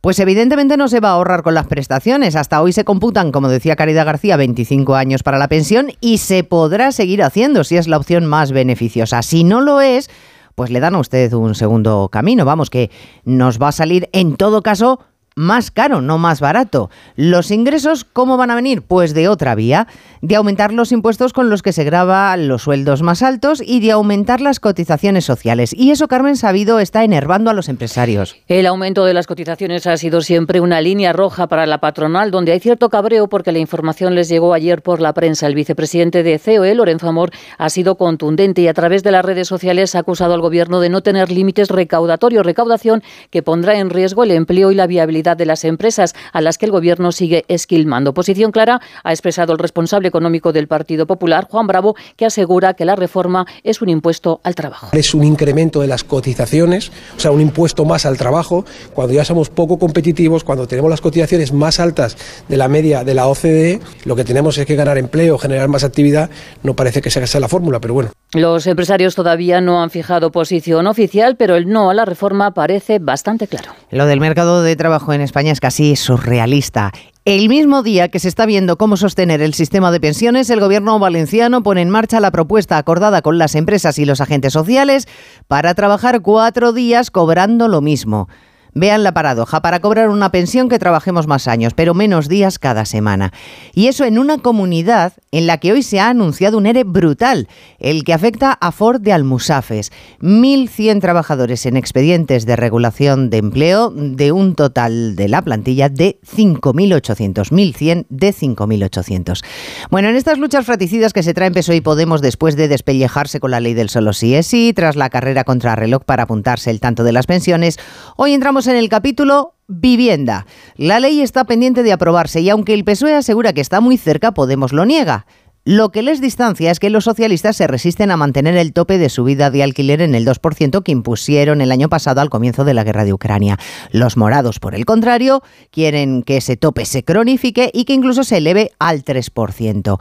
Pues 0.00 0.18
evidentemente 0.18 0.78
no 0.78 0.88
se 0.88 1.00
va 1.00 1.10
a 1.10 1.12
ahorrar 1.12 1.42
con 1.42 1.52
las 1.52 1.66
prestaciones. 1.66 2.34
Hasta 2.34 2.62
hoy 2.62 2.72
se 2.72 2.84
computan, 2.84 3.32
como 3.32 3.50
decía 3.50 3.76
Caridad 3.76 4.06
García, 4.06 4.38
25 4.38 4.94
años 4.94 5.22
para 5.22 5.38
la 5.38 5.48
pensión 5.48 5.92
y 6.00 6.18
se 6.18 6.42
podrá 6.42 6.90
seguir 6.90 7.22
haciendo 7.22 7.64
si 7.64 7.76
es 7.76 7.86
la 7.86 7.98
opción 7.98 8.24
más 8.24 8.50
beneficiosa. 8.50 9.20
Si 9.22 9.44
no 9.44 9.60
lo 9.60 9.82
es, 9.82 10.08
pues 10.54 10.70
le 10.70 10.80
dan 10.80 10.94
a 10.94 11.00
usted 11.00 11.32
un 11.34 11.54
segundo 11.54 12.08
camino. 12.10 12.46
Vamos, 12.46 12.70
que 12.70 12.90
nos 13.24 13.60
va 13.60 13.68
a 13.68 13.72
salir 13.72 14.08
en 14.12 14.36
todo 14.36 14.62
caso 14.62 15.00
más 15.36 15.70
caro, 15.70 16.00
no 16.00 16.18
más 16.18 16.40
barato. 16.40 16.90
Los 17.16 17.50
ingresos, 17.50 18.04
¿cómo 18.04 18.36
van 18.36 18.50
a 18.50 18.54
venir? 18.54 18.82
Pues 18.82 19.14
de 19.14 19.28
otra 19.28 19.54
vía, 19.54 19.86
de 20.22 20.36
aumentar 20.36 20.72
los 20.72 20.92
impuestos 20.92 21.32
con 21.32 21.50
los 21.50 21.62
que 21.62 21.72
se 21.72 21.84
graba 21.84 22.36
los 22.36 22.62
sueldos 22.62 23.02
más 23.02 23.22
altos 23.22 23.62
y 23.64 23.80
de 23.80 23.92
aumentar 23.92 24.40
las 24.40 24.60
cotizaciones 24.60 25.24
sociales. 25.24 25.74
Y 25.74 25.90
eso, 25.90 26.08
Carmen 26.08 26.36
Sabido, 26.36 26.78
está 26.78 27.04
enervando 27.04 27.50
a 27.50 27.54
los 27.54 27.68
empresarios. 27.68 28.36
El 28.48 28.66
aumento 28.66 29.04
de 29.04 29.14
las 29.14 29.26
cotizaciones 29.26 29.86
ha 29.86 29.96
sido 29.96 30.20
siempre 30.20 30.60
una 30.60 30.80
línea 30.80 31.12
roja 31.12 31.46
para 31.46 31.66
la 31.66 31.78
patronal, 31.78 32.30
donde 32.30 32.52
hay 32.52 32.60
cierto 32.60 32.88
cabreo 32.90 33.28
porque 33.28 33.52
la 33.52 33.58
información 33.58 34.14
les 34.14 34.28
llegó 34.28 34.52
ayer 34.52 34.82
por 34.82 35.00
la 35.00 35.14
prensa. 35.14 35.46
El 35.46 35.54
vicepresidente 35.54 36.22
de 36.22 36.38
COE, 36.38 36.74
Lorenzo 36.74 37.08
Amor, 37.08 37.30
ha 37.56 37.70
sido 37.70 37.96
contundente 37.96 38.62
y 38.62 38.68
a 38.68 38.74
través 38.74 39.02
de 39.02 39.12
las 39.12 39.24
redes 39.24 39.48
sociales 39.48 39.94
ha 39.94 40.00
acusado 40.00 40.34
al 40.34 40.40
gobierno 40.40 40.80
de 40.80 40.88
no 40.88 41.02
tener 41.02 41.30
límites 41.30 41.68
recaudatorios, 41.68 42.44
recaudación 42.44 43.02
que 43.30 43.42
pondrá 43.42 43.78
en 43.78 43.90
riesgo 43.90 44.24
el 44.24 44.32
empleo 44.32 44.70
y 44.70 44.74
la 44.74 44.86
viabilidad 44.86 45.29
de 45.34 45.46
las 45.46 45.64
empresas 45.64 46.14
a 46.32 46.40
las 46.40 46.58
que 46.58 46.66
el 46.66 46.72
Gobierno 46.72 47.12
sigue 47.12 47.44
esquilmando. 47.48 48.14
Posición 48.14 48.52
clara 48.52 48.80
ha 49.04 49.10
expresado 49.10 49.52
el 49.52 49.58
responsable 49.58 50.08
económico 50.08 50.52
del 50.52 50.68
Partido 50.68 51.06
Popular, 51.06 51.46
Juan 51.50 51.66
Bravo, 51.66 51.94
que 52.16 52.26
asegura 52.26 52.74
que 52.74 52.84
la 52.84 52.96
reforma 52.96 53.46
es 53.64 53.82
un 53.82 53.88
impuesto 53.88 54.40
al 54.44 54.54
trabajo. 54.54 54.88
Es 54.92 55.14
un 55.14 55.24
incremento 55.24 55.80
de 55.80 55.86
las 55.86 56.04
cotizaciones, 56.04 56.90
o 57.16 57.20
sea, 57.20 57.30
un 57.30 57.40
impuesto 57.40 57.84
más 57.84 58.06
al 58.06 58.16
trabajo, 58.16 58.64
cuando 58.94 59.12
ya 59.12 59.24
somos 59.24 59.50
poco 59.50 59.78
competitivos, 59.78 60.44
cuando 60.44 60.66
tenemos 60.66 60.90
las 60.90 61.00
cotizaciones 61.00 61.52
más 61.52 61.80
altas 61.80 62.16
de 62.48 62.56
la 62.56 62.68
media 62.68 63.04
de 63.04 63.14
la 63.14 63.26
OCDE, 63.26 63.80
lo 64.04 64.16
que 64.16 64.24
tenemos 64.24 64.56
es 64.58 64.66
que 64.66 64.76
ganar 64.76 64.98
empleo, 64.98 65.38
generar 65.38 65.68
más 65.68 65.84
actividad, 65.84 66.30
no 66.62 66.74
parece 66.74 67.02
que 67.02 67.10
sea 67.10 67.24
esa 67.24 67.40
la 67.40 67.48
fórmula, 67.48 67.80
pero 67.80 67.94
bueno. 67.94 68.10
Los 68.32 68.68
empresarios 68.68 69.16
todavía 69.16 69.60
no 69.60 69.82
han 69.82 69.90
fijado 69.90 70.30
posición 70.30 70.86
oficial, 70.86 71.36
pero 71.36 71.56
el 71.56 71.68
no 71.68 71.90
a 71.90 71.94
la 71.94 72.04
reforma 72.04 72.52
parece 72.52 73.00
bastante 73.00 73.48
claro. 73.48 73.72
Lo 73.90 74.06
del 74.06 74.20
mercado 74.20 74.62
de 74.62 74.76
trabajo 74.76 75.09
en 75.12 75.20
España 75.20 75.52
es 75.52 75.60
casi 75.60 75.96
surrealista. 75.96 76.92
El 77.24 77.48
mismo 77.48 77.82
día 77.82 78.08
que 78.08 78.18
se 78.18 78.28
está 78.28 78.46
viendo 78.46 78.78
cómo 78.78 78.96
sostener 78.96 79.42
el 79.42 79.54
sistema 79.54 79.90
de 79.90 80.00
pensiones, 80.00 80.48
el 80.50 80.60
gobierno 80.60 80.98
valenciano 80.98 81.62
pone 81.62 81.82
en 81.82 81.90
marcha 81.90 82.18
la 82.18 82.30
propuesta 82.30 82.78
acordada 82.78 83.20
con 83.22 83.38
las 83.38 83.54
empresas 83.54 83.98
y 83.98 84.06
los 84.06 84.20
agentes 84.20 84.52
sociales 84.52 85.06
para 85.46 85.74
trabajar 85.74 86.22
cuatro 86.22 86.72
días 86.72 87.10
cobrando 87.10 87.68
lo 87.68 87.82
mismo. 87.82 88.28
Vean 88.74 89.02
la 89.02 89.12
paradoja, 89.12 89.62
para 89.62 89.80
cobrar 89.80 90.08
una 90.08 90.30
pensión 90.30 90.68
que 90.68 90.78
trabajemos 90.78 91.26
más 91.26 91.48
años, 91.48 91.74
pero 91.74 91.94
menos 91.94 92.28
días 92.28 92.58
cada 92.58 92.84
semana. 92.84 93.32
Y 93.74 93.88
eso 93.88 94.04
en 94.04 94.18
una 94.18 94.38
comunidad 94.38 95.12
en 95.32 95.46
la 95.46 95.58
que 95.58 95.72
hoy 95.72 95.82
se 95.82 96.00
ha 96.00 96.08
anunciado 96.08 96.58
un 96.58 96.66
ERE 96.66 96.84
brutal, 96.84 97.48
el 97.78 98.04
que 98.04 98.12
afecta 98.12 98.52
a 98.52 98.72
Ford 98.72 99.00
de 99.00 99.12
Almusafes. 99.12 99.92
1.100 100.20 101.00
trabajadores 101.00 101.66
en 101.66 101.76
expedientes 101.76 102.46
de 102.46 102.56
regulación 102.56 103.30
de 103.30 103.38
empleo 103.38 103.90
de 103.90 104.32
un 104.32 104.54
total 104.54 105.16
de 105.16 105.28
la 105.28 105.42
plantilla 105.42 105.88
de 105.88 106.18
5.800. 106.26 107.50
1.100 107.50 108.06
de 108.08 108.34
5.800. 108.34 109.44
Bueno, 109.90 110.08
en 110.08 110.16
estas 110.16 110.38
luchas 110.38 110.66
fraticidas 110.66 111.12
que 111.12 111.22
se 111.22 111.34
traen 111.34 111.52
PSOE 111.52 111.76
y 111.76 111.80
Podemos 111.80 112.22
después 112.22 112.56
de 112.56 112.68
despellejarse 112.68 113.40
con 113.40 113.50
la 113.50 113.60
ley 113.60 113.74
del 113.74 113.88
solo 113.88 114.12
sí 114.12 114.34
es 114.34 114.46
sí, 114.46 114.72
tras 114.74 114.96
la 114.96 115.10
carrera 115.10 115.44
contra 115.44 115.76
reloj 115.76 116.04
para 116.04 116.24
apuntarse 116.24 116.70
el 116.70 116.80
tanto 116.80 117.04
de 117.04 117.12
las 117.12 117.26
pensiones, 117.26 117.78
hoy 118.16 118.32
entramos 118.32 118.59
en 118.66 118.76
el 118.76 118.88
capítulo 118.88 119.54
vivienda. 119.68 120.46
La 120.76 121.00
ley 121.00 121.20
está 121.20 121.44
pendiente 121.44 121.82
de 121.82 121.92
aprobarse 121.92 122.40
y 122.40 122.50
aunque 122.50 122.74
el 122.74 122.84
PSOE 122.84 123.14
asegura 123.14 123.52
que 123.52 123.60
está 123.60 123.80
muy 123.80 123.96
cerca, 123.96 124.32
Podemos 124.32 124.72
lo 124.72 124.84
niega. 124.84 125.26
Lo 125.64 125.90
que 125.90 126.02
les 126.02 126.22
distancia 126.22 126.70
es 126.70 126.80
que 126.80 126.88
los 126.88 127.04
socialistas 127.04 127.54
se 127.54 127.66
resisten 127.66 128.10
a 128.10 128.16
mantener 128.16 128.56
el 128.56 128.72
tope 128.72 128.96
de 128.96 129.10
subida 129.10 129.50
de 129.50 129.62
alquiler 129.62 130.00
en 130.00 130.14
el 130.14 130.26
2% 130.26 130.82
que 130.82 130.92
impusieron 130.92 131.60
el 131.60 131.70
año 131.70 131.90
pasado 131.90 132.22
al 132.22 132.30
comienzo 132.30 132.64
de 132.64 132.72
la 132.72 132.82
guerra 132.82 133.04
de 133.04 133.12
Ucrania. 133.12 133.58
Los 133.92 134.16
morados, 134.16 134.58
por 134.58 134.74
el 134.74 134.86
contrario, 134.86 135.42
quieren 135.70 136.22
que 136.22 136.38
ese 136.38 136.56
tope 136.56 136.86
se 136.86 137.04
cronifique 137.04 137.70
y 137.74 137.84
que 137.84 137.92
incluso 137.92 138.24
se 138.24 138.38
eleve 138.38 138.70
al 138.78 139.04
3%. 139.04 140.00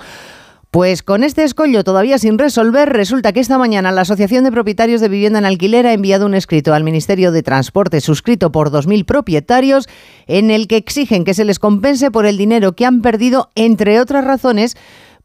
Pues 0.71 1.01
con 1.01 1.23
este 1.23 1.43
escollo 1.43 1.83
todavía 1.83 2.19
sin 2.19 2.37
resolver, 2.37 2.89
resulta 2.89 3.33
que 3.33 3.39
esta 3.39 3.57
mañana 3.57 3.91
la 3.91 4.01
Asociación 4.01 4.43
de 4.43 4.51
Propietarios 4.51 5.01
de 5.01 5.09
Vivienda 5.09 5.39
en 5.39 5.45
Alquiler 5.45 5.87
ha 5.87 5.93
enviado 5.93 6.27
un 6.27 6.35
escrito 6.35 6.75
al 6.75 6.83
Ministerio 6.83 7.31
de 7.31 7.41
Transporte 7.41 8.01
suscrito 8.01 8.51
por 8.51 8.69
2.000 8.69 9.03
propietarios 9.03 9.89
en 10.27 10.51
el 10.51 10.67
que 10.67 10.77
exigen 10.77 11.23
que 11.23 11.33
se 11.33 11.43
les 11.43 11.57
compense 11.57 12.11
por 12.11 12.27
el 12.27 12.37
dinero 12.37 12.73
que 12.73 12.85
han 12.85 13.01
perdido, 13.01 13.49
entre 13.55 13.99
otras 13.99 14.23
razones, 14.23 14.77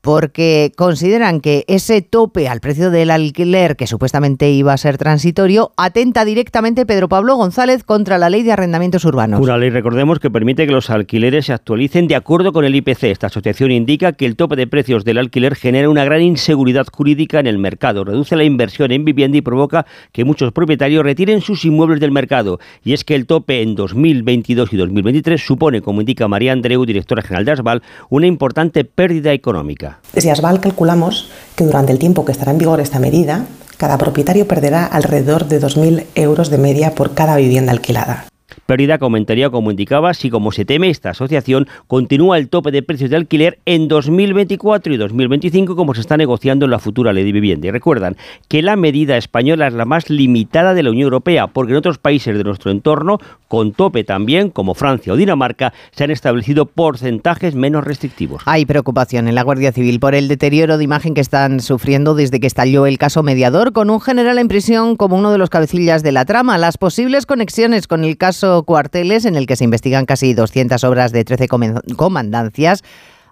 porque 0.05 0.71
consideran 0.77 1.41
que 1.41 1.65
ese 1.67 2.03
tope 2.03 2.47
al 2.47 2.61
precio 2.61 2.91
del 2.91 3.11
alquiler, 3.11 3.75
que 3.75 3.87
supuestamente 3.87 4.51
iba 4.51 4.75
a 4.75 4.77
ser 4.77 4.99
transitorio, 4.99 5.73
atenta 5.79 6.27
directamente 6.27 6.85
Pedro 6.85 7.09
Pablo 7.09 7.37
González 7.37 7.85
contra 7.85 8.19
la 8.19 8.29
ley 8.29 8.43
de 8.43 8.53
arrendamientos 8.53 9.07
urbanos. 9.07 9.41
Una 9.41 9.57
ley, 9.57 9.71
recordemos, 9.71 10.19
que 10.19 10.31
permite 10.31 10.67
que 10.67 10.73
los 10.73 10.91
alquileres 10.91 11.47
se 11.47 11.55
actualicen 11.55 12.07
de 12.07 12.17
acuerdo 12.17 12.53
con 12.53 12.67
el 12.67 12.75
IPC. 12.75 13.05
Esta 13.05 13.29
asociación 13.29 13.71
indica 13.71 14.13
que 14.13 14.27
el 14.27 14.37
tope 14.37 14.57
de 14.57 14.67
precios 14.67 15.07
del 15.07 15.17
alquiler 15.17 15.55
genera 15.55 15.89
una 15.89 16.05
gran 16.05 16.21
inseguridad 16.21 16.87
jurídica 16.93 17.41
en 17.41 17.47
el 17.47 17.57
mercado, 17.57 18.05
reduce 18.05 18.37
la 18.37 18.45
inversión 18.45 18.93
en 18.93 19.07
vivienda 19.07 19.39
y 19.39 19.41
provoca 19.41 19.87
que 20.13 20.27
muchos 20.27 20.53
propietarios 20.53 21.03
retiren 21.03 21.41
sus 21.41 21.65
inmuebles 21.65 22.01
del 22.01 22.13
mercado. 22.13 22.61
Y 22.85 22.93
es 22.93 23.05
que 23.05 23.15
el 23.15 23.25
tope 23.25 23.63
en 23.63 23.75
2022 23.75 24.71
y 24.71 24.77
2023 24.77 25.41
supone, 25.43 25.81
como 25.81 26.03
indica 26.03 26.29
María 26.29 26.53
Andreu, 26.53 26.85
directora 26.85 27.23
general 27.23 27.47
de 27.47 27.53
Asval, 27.53 27.83
una 28.11 28.27
importante 28.27 28.85
pérdida 28.85 29.33
económica. 29.33 29.94
Desde 30.13 30.31
Asval 30.31 30.61
calculamos 30.61 31.31
que 31.57 31.65
durante 31.65 31.93
el 31.93 31.99
tiempo 31.99 32.25
que 32.25 32.33
estará 32.33 32.53
en 32.53 32.59
vigor 32.59 32.81
esta 32.81 32.99
medida, 32.99 33.47
cada 33.77 33.99
propietario 33.99 34.47
perderá 34.47 34.87
alrededor 34.87 35.47
de 35.47 35.61
2.000 35.61 36.05
euros 36.15 36.51
de 36.51 36.59
media 36.59 36.95
por 36.95 37.15
cada 37.15 37.37
vivienda 37.37 37.73
alquilada 37.73 38.27
pérdida 38.67 38.99
que 38.99 39.05
aumentaría, 39.05 39.51
como 39.51 39.71
indicaba, 39.71 40.15
si 40.15 40.31
como 40.31 40.53
se 40.53 40.65
teme 40.65 40.91
esta 40.91 41.11
asociación 41.11 41.67
continúa 41.87 42.39
el 42.39 42.49
tope 42.49 42.71
de 42.71 42.83
precios 42.83 43.11
de 43.11 43.17
alquiler 43.17 43.59
en 43.65 43.89
2024 43.89 44.93
y 44.93 44.97
2025 44.97 45.77
como 45.77 45.95
se 45.95 46.01
está 46.01 46.17
negociando 46.17 46.65
en 46.65 46.71
la 46.71 46.79
futura 46.79 47.13
ley 47.13 47.25
de 47.25 47.33
vivienda. 47.33 47.69
Y 47.69 47.71
recuerdan 47.71 48.17
que 48.49 48.63
la 48.63 48.77
medida 48.77 49.17
española 49.17 49.69
es 49.69 49.75
la 49.75 49.85
más 49.85 50.11
limitada 50.11 50.75
de 50.75 50.83
la 50.83 50.91
Unión 50.91 51.05
Europea 51.05 51.47
porque 51.47 51.73
en 51.73 51.79
otros 51.79 51.99
países 51.99 52.37
de 52.37 52.45
nuestro 52.45 52.71
entorno, 52.71 53.19
con 53.49 53.73
tope 53.73 54.05
también, 54.05 54.51
como 54.51 54.75
Francia 54.75 55.13
o 55.13 55.17
Dinamarca, 55.17 55.73
se 55.93 56.05
han 56.05 56.11
establecido 56.11 56.67
porcentajes 56.67 57.55
menos 57.55 57.85
restrictivos. 57.85 58.43
Hay 58.47 58.67
preocupación 58.67 59.29
en 59.29 59.35
la 59.35 59.43
Guardia 59.43 59.73
Civil 59.73 60.01
por 60.01 60.15
el 60.15 60.29
deterioro 60.29 60.79
de 60.79 60.85
imagen 60.85 61.15
que 61.15 61.21
están 61.21 61.61
sufriendo 61.61 62.15
desde 62.15 62.41
que 62.41 62.47
estalló 62.47 62.87
el 62.87 62.99
caso 62.99 63.23
mediador, 63.23 63.73
con 63.73 63.91
un 63.91 64.01
general 64.01 64.39
en 64.39 64.49
prisión 64.49 64.97
como 64.97 65.17
uno 65.17 65.31
de 65.31 65.39
los 65.39 65.51
cabecillas 65.51 66.03
de 66.03 66.13
la 66.13 66.25
trama. 66.25 66.59
Las 66.59 66.79
posibles 66.79 67.27
conexiones 67.27 67.87
con 67.87 68.05
el 68.05 68.17
caso 68.17 68.44
Cuarteles, 68.67 69.25
en 69.25 69.37
el 69.37 69.47
que 69.47 69.57
se 69.57 69.65
investigan 69.65 70.07
casi 70.07 70.35
200 70.35 70.83
obras 70.85 71.13
de 71.13 71.25
13 71.25 71.49
comandancias, 71.97 72.83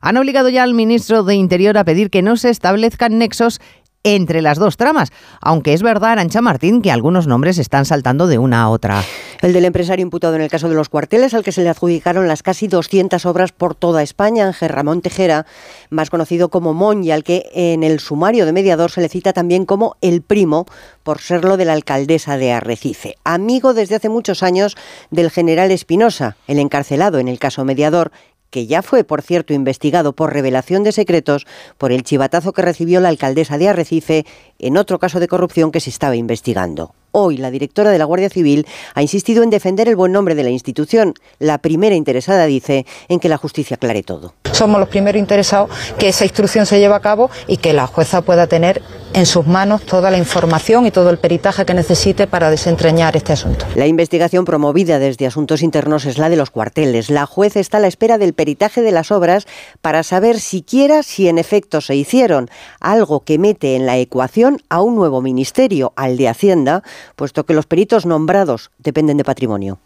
han 0.00 0.16
obligado 0.16 0.48
ya 0.48 0.64
al 0.64 0.74
ministro 0.74 1.22
de 1.22 1.34
Interior 1.34 1.78
a 1.78 1.84
pedir 1.84 2.10
que 2.10 2.22
no 2.22 2.36
se 2.36 2.50
establezcan 2.50 3.18
nexos 3.18 3.60
entre 4.04 4.42
las 4.42 4.58
dos 4.58 4.76
tramas, 4.76 5.10
aunque 5.40 5.72
es 5.72 5.82
verdad, 5.82 6.12
Arancha 6.12 6.40
Martín, 6.40 6.82
que 6.82 6.90
algunos 6.90 7.26
nombres 7.26 7.58
están 7.58 7.84
saltando 7.84 8.26
de 8.26 8.38
una 8.38 8.62
a 8.62 8.68
otra. 8.68 9.02
El 9.40 9.52
del 9.52 9.64
empresario 9.64 10.02
imputado 10.02 10.34
en 10.36 10.42
el 10.42 10.50
caso 10.50 10.68
de 10.68 10.74
los 10.74 10.88
cuarteles, 10.88 11.34
al 11.34 11.42
que 11.42 11.52
se 11.52 11.62
le 11.62 11.68
adjudicaron 11.68 12.28
las 12.28 12.42
casi 12.42 12.68
200 12.68 13.24
obras 13.26 13.52
por 13.52 13.74
toda 13.74 14.02
España, 14.02 14.46
Ángel 14.46 14.68
Ramón 14.68 15.02
Tejera, 15.02 15.46
más 15.90 16.10
conocido 16.10 16.48
como 16.48 16.74
Mon, 16.74 17.04
y 17.04 17.10
al 17.10 17.24
que 17.24 17.50
en 17.54 17.82
el 17.82 18.00
sumario 18.00 18.46
de 18.46 18.52
mediador 18.52 18.90
se 18.90 19.00
le 19.00 19.08
cita 19.08 19.32
también 19.32 19.66
como 19.66 19.96
el 20.00 20.22
primo, 20.22 20.66
por 21.02 21.20
serlo 21.20 21.56
de 21.56 21.64
la 21.64 21.72
alcaldesa 21.72 22.36
de 22.36 22.52
Arrecife. 22.52 23.16
Amigo 23.24 23.74
desde 23.74 23.96
hace 23.96 24.08
muchos 24.08 24.42
años 24.42 24.76
del 25.10 25.30
general 25.30 25.70
Espinosa, 25.70 26.36
el 26.46 26.58
encarcelado 26.58 27.18
en 27.18 27.28
el 27.28 27.38
caso 27.38 27.64
mediador, 27.64 28.12
que 28.52 28.66
ya 28.66 28.82
fue, 28.82 29.02
por 29.02 29.22
cierto, 29.22 29.54
investigado 29.54 30.12
por 30.12 30.32
revelación 30.32 30.84
de 30.84 30.92
secretos 30.92 31.46
por 31.78 31.90
el 31.90 32.04
chivatazo 32.04 32.52
que 32.52 32.62
recibió 32.62 33.00
la 33.00 33.08
alcaldesa 33.08 33.58
de 33.58 33.68
Arrecife 33.68 34.26
en 34.60 34.76
otro 34.76 35.00
caso 35.00 35.18
de 35.18 35.26
corrupción 35.26 35.72
que 35.72 35.80
se 35.80 35.90
estaba 35.90 36.14
investigando. 36.14 36.94
Hoy 37.14 37.36
la 37.36 37.50
directora 37.50 37.90
de 37.90 37.98
la 37.98 38.06
Guardia 38.06 38.30
Civil 38.30 38.66
ha 38.94 39.02
insistido 39.02 39.42
en 39.42 39.50
defender 39.50 39.86
el 39.86 39.96
buen 39.96 40.12
nombre 40.12 40.34
de 40.34 40.44
la 40.44 40.48
institución. 40.48 41.12
La 41.38 41.58
primera 41.58 41.94
interesada 41.94 42.46
dice 42.46 42.86
en 43.08 43.20
que 43.20 43.28
la 43.28 43.36
justicia 43.36 43.74
aclare 43.74 44.02
todo. 44.02 44.32
Somos 44.52 44.80
los 44.80 44.88
primeros 44.88 45.20
interesados 45.20 45.70
que 45.98 46.08
esa 46.08 46.24
instrucción 46.24 46.64
se 46.64 46.78
lleve 46.78 46.94
a 46.94 47.00
cabo 47.00 47.30
y 47.46 47.58
que 47.58 47.74
la 47.74 47.86
jueza 47.86 48.22
pueda 48.22 48.46
tener 48.46 48.82
en 49.14 49.26
sus 49.26 49.46
manos 49.46 49.82
toda 49.82 50.10
la 50.10 50.16
información 50.16 50.86
y 50.86 50.90
todo 50.90 51.10
el 51.10 51.18
peritaje 51.18 51.66
que 51.66 51.74
necesite 51.74 52.26
para 52.26 52.48
desentrañar 52.48 53.16
este 53.16 53.32
asunto. 53.34 53.66
La 53.74 53.86
investigación 53.86 54.44
promovida 54.44 54.98
desde 54.98 55.26
Asuntos 55.26 55.62
Internos 55.62 56.06
es 56.06 56.16
la 56.16 56.30
de 56.30 56.36
los 56.36 56.50
cuarteles. 56.50 57.10
La 57.10 57.26
jueza 57.26 57.60
está 57.60 57.76
a 57.76 57.80
la 57.80 57.88
espera 57.88 58.16
del 58.16 58.32
peritaje 58.32 58.80
de 58.80 58.92
las 58.92 59.10
obras 59.10 59.46
para 59.80 60.02
saber 60.02 60.40
siquiera 60.40 61.02
si 61.02 61.28
en 61.28 61.38
efecto 61.38 61.80
se 61.80 61.94
hicieron, 61.94 62.48
algo 62.80 63.20
que 63.20 63.38
mete 63.38 63.76
en 63.76 63.84
la 63.84 63.98
ecuación 63.98 64.62
a 64.70 64.80
un 64.80 64.94
nuevo 64.94 65.20
ministerio, 65.20 65.92
al 65.96 66.16
de 66.16 66.28
Hacienda, 66.28 66.82
puesto 67.16 67.44
que 67.44 67.54
los 67.54 67.66
peritos 67.66 68.06
nombrados 68.06 68.70
dependen 68.78 69.16
de 69.16 69.24
patrimonio. 69.24 69.78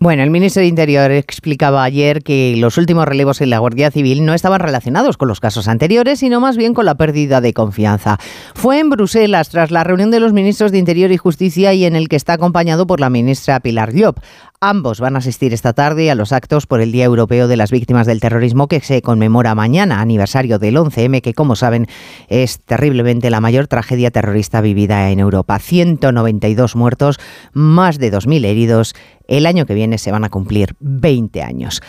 Bueno, 0.00 0.22
el 0.22 0.30
ministro 0.30 0.60
de 0.60 0.66
Interior 0.66 1.10
explicaba 1.12 1.82
ayer 1.82 2.22
que 2.22 2.56
los 2.58 2.76
últimos 2.76 3.06
relevos 3.06 3.40
en 3.40 3.48
la 3.48 3.58
Guardia 3.58 3.90
Civil 3.90 4.24
no 4.26 4.34
estaban 4.34 4.60
relacionados 4.60 5.16
con 5.16 5.28
los 5.28 5.40
casos 5.40 5.66
anteriores, 5.66 6.18
sino 6.18 6.40
más 6.40 6.56
bien 6.56 6.74
con 6.74 6.84
la 6.84 6.96
pérdida 6.96 7.40
de 7.40 7.54
confianza. 7.54 8.18
Fue 8.54 8.80
en 8.80 8.90
Bruselas 8.90 9.48
tras 9.48 9.70
la 9.70 9.84
reunión 9.84 10.10
de 10.10 10.20
los 10.20 10.32
ministros 10.32 10.72
de 10.72 10.78
Interior 10.78 11.10
y 11.10 11.16
Justicia 11.16 11.72
y 11.72 11.84
en 11.84 11.96
el 11.96 12.08
que 12.08 12.16
está 12.16 12.34
acompañado 12.34 12.86
por 12.86 13.00
la 13.00 13.08
ministra 13.08 13.60
Pilar 13.60 13.94
Llop. 13.94 14.18
Ambos 14.66 14.98
van 14.98 15.14
a 15.14 15.18
asistir 15.18 15.52
esta 15.52 15.74
tarde 15.74 16.10
a 16.10 16.14
los 16.14 16.32
actos 16.32 16.66
por 16.66 16.80
el 16.80 16.90
Día 16.90 17.04
Europeo 17.04 17.48
de 17.48 17.58
las 17.58 17.70
Víctimas 17.70 18.06
del 18.06 18.20
Terrorismo 18.20 18.66
que 18.66 18.80
se 18.80 19.02
conmemora 19.02 19.54
mañana, 19.54 20.00
aniversario 20.00 20.58
del 20.58 20.78
11M, 20.78 21.20
que 21.20 21.34
como 21.34 21.54
saben 21.54 21.86
es 22.28 22.60
terriblemente 22.60 23.28
la 23.28 23.42
mayor 23.42 23.66
tragedia 23.66 24.10
terrorista 24.10 24.62
vivida 24.62 25.10
en 25.10 25.20
Europa. 25.20 25.58
192 25.58 26.76
muertos, 26.76 27.20
más 27.52 27.98
de 27.98 28.10
2.000 28.10 28.46
heridos. 28.46 28.94
El 29.28 29.44
año 29.44 29.66
que 29.66 29.74
viene 29.74 29.98
se 29.98 30.12
van 30.12 30.24
a 30.24 30.30
cumplir 30.30 30.76
20 30.80 31.42
años. 31.42 31.82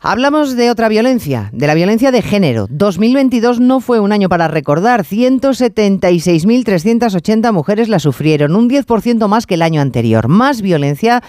Hablamos 0.00 0.56
de 0.56 0.70
otra 0.70 0.88
violencia, 0.88 1.50
de 1.52 1.66
la 1.66 1.74
violencia 1.74 2.10
de 2.10 2.22
género. 2.22 2.68
2022 2.70 3.60
no 3.60 3.80
fue 3.80 4.00
un 4.00 4.12
año 4.12 4.30
para 4.30 4.48
recordar. 4.48 5.04
176.380 5.04 7.52
mujeres 7.52 7.90
la 7.90 7.98
sufrieron, 7.98 8.56
un 8.56 8.70
10% 8.70 9.28
más 9.28 9.46
que 9.46 9.56
el 9.56 9.62
año 9.62 9.82
anterior. 9.82 10.28
Más 10.28 10.62
violencia 10.62 11.22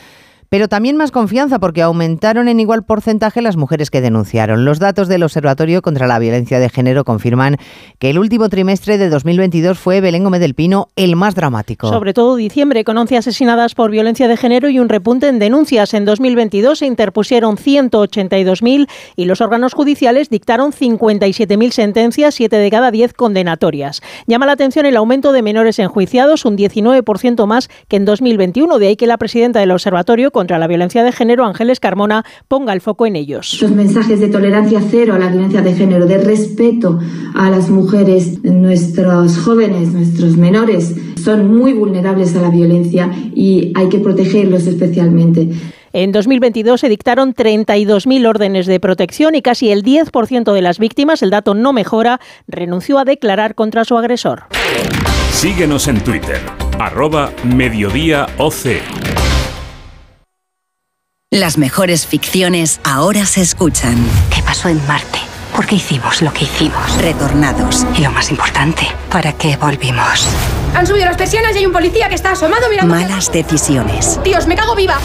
pero 0.49 0.67
también 0.67 0.97
más 0.97 1.11
confianza 1.11 1.59
porque 1.59 1.81
aumentaron 1.81 2.47
en 2.47 2.59
igual 2.59 2.83
porcentaje 2.83 3.41
las 3.41 3.55
mujeres 3.55 3.89
que 3.89 4.01
denunciaron. 4.01 4.65
Los 4.65 4.79
datos 4.79 5.07
del 5.07 5.23
Observatorio 5.23 5.81
contra 5.81 6.07
la 6.07 6.19
Violencia 6.19 6.59
de 6.59 6.69
Género 6.69 7.03
confirman 7.03 7.57
que 7.99 8.09
el 8.09 8.19
último 8.19 8.49
trimestre 8.49 8.97
de 8.97 9.09
2022 9.09 9.77
fue 9.77 10.01
Belén 10.01 10.23
Gómez 10.23 10.41
del 10.41 10.55
Pino 10.55 10.89
el 10.95 11.15
más 11.15 11.35
dramático. 11.35 11.89
Sobre 11.89 12.13
todo 12.13 12.35
diciembre, 12.35 12.83
con 12.83 12.97
11 12.97 13.17
asesinadas 13.17 13.75
por 13.75 13.91
violencia 13.91 14.27
de 14.27 14.37
género 14.37 14.69
y 14.69 14.79
un 14.79 14.89
repunte 14.89 15.27
en 15.27 15.39
denuncias. 15.39 15.93
En 15.93 16.05
2022 16.05 16.79
se 16.79 16.85
interpusieron 16.85 17.57
182.000 17.57 18.87
y 19.15 19.25
los 19.25 19.41
órganos 19.41 19.73
judiciales 19.73 20.29
dictaron 20.29 20.71
57.000 20.71 21.71
sentencias, 21.71 22.35
7 22.35 22.55
de 22.55 22.71
cada 22.71 22.91
10 22.91 23.13
condenatorias. 23.13 24.01
Llama 24.27 24.45
la 24.45 24.53
atención 24.53 24.85
el 24.85 24.97
aumento 24.97 25.31
de 25.31 25.41
menores 25.41 25.79
enjuiciados, 25.79 26.45
un 26.45 26.57
19% 26.57 27.45
más 27.45 27.69
que 27.87 27.97
en 27.97 28.05
2021. 28.05 28.79
De 28.79 28.87
ahí 28.87 28.95
que 28.95 29.07
la 29.07 29.17
presidenta 29.17 29.59
del 29.59 29.71
Observatorio 29.71 30.31
contra 30.39 30.57
la 30.57 30.67
violencia 30.67 31.03
de 31.03 31.11
género, 31.11 31.43
Ángeles 31.43 31.81
Carmona, 31.81 32.23
ponga 32.47 32.71
el 32.71 32.79
foco 32.79 33.05
en 33.05 33.17
ellos. 33.17 33.61
Los 33.61 33.71
mensajes 33.71 34.21
de 34.21 34.29
tolerancia 34.29 34.81
cero 34.89 35.15
a 35.15 35.19
la 35.19 35.27
violencia 35.27 35.61
de 35.61 35.73
género, 35.73 36.05
de 36.05 36.17
respeto 36.17 36.97
a 37.35 37.49
las 37.49 37.69
mujeres, 37.69 38.41
nuestros 38.41 39.37
jóvenes, 39.37 39.91
nuestros 39.91 40.37
menores, 40.37 40.95
son 41.21 41.53
muy 41.53 41.73
vulnerables 41.73 42.37
a 42.37 42.41
la 42.41 42.49
violencia 42.51 43.11
y 43.35 43.73
hay 43.75 43.89
que 43.89 43.99
protegerlos 43.99 44.65
especialmente. 44.65 45.49
En 45.91 46.13
2022 46.13 46.79
se 46.79 46.87
dictaron 46.87 47.35
32.000 47.35 48.25
órdenes 48.25 48.65
de 48.65 48.79
protección 48.79 49.35
y 49.35 49.41
casi 49.41 49.71
el 49.71 49.83
10% 49.83 50.53
de 50.53 50.61
las 50.61 50.79
víctimas, 50.79 51.21
el 51.21 51.31
dato 51.31 51.53
no 51.53 51.73
mejora, 51.73 52.21
renunció 52.47 52.97
a 52.97 53.03
declarar 53.03 53.55
contra 53.55 53.83
su 53.83 53.97
agresor. 53.97 54.43
Síguenos 55.33 55.89
en 55.89 56.01
Twitter, 56.01 56.39
arroba 56.79 57.33
mediodíaoc. 57.43 59.18
Las 61.31 61.59
mejores 61.59 62.07
ficciones 62.07 62.81
ahora 62.83 63.23
se 63.27 63.41
escuchan. 63.41 63.95
¿Qué 64.33 64.41
pasó 64.41 64.67
en 64.67 64.83
Marte? 64.87 65.19
¿Por 65.55 65.67
qué 65.67 65.75
hicimos 65.75 66.23
lo 66.23 66.33
que 66.33 66.45
hicimos? 66.45 66.97
Retornados. 66.99 67.85
Y 67.95 68.01
lo 68.01 68.09
más 68.09 68.31
importante, 68.31 68.87
¿para 69.11 69.33
qué 69.33 69.55
volvimos? 69.55 70.27
Han 70.73 70.87
subido 70.87 71.05
las 71.05 71.17
persianas 71.17 71.53
y 71.53 71.59
hay 71.59 71.67
un 71.67 71.71
policía 71.71 72.09
que 72.09 72.15
está 72.15 72.31
asomado 72.31 72.67
mirando. 72.67 72.95
Malas 72.95 73.31
decisiones. 73.31 74.19
Dios, 74.23 74.47
me 74.47 74.55
cago 74.55 74.73
viva. 74.73 74.97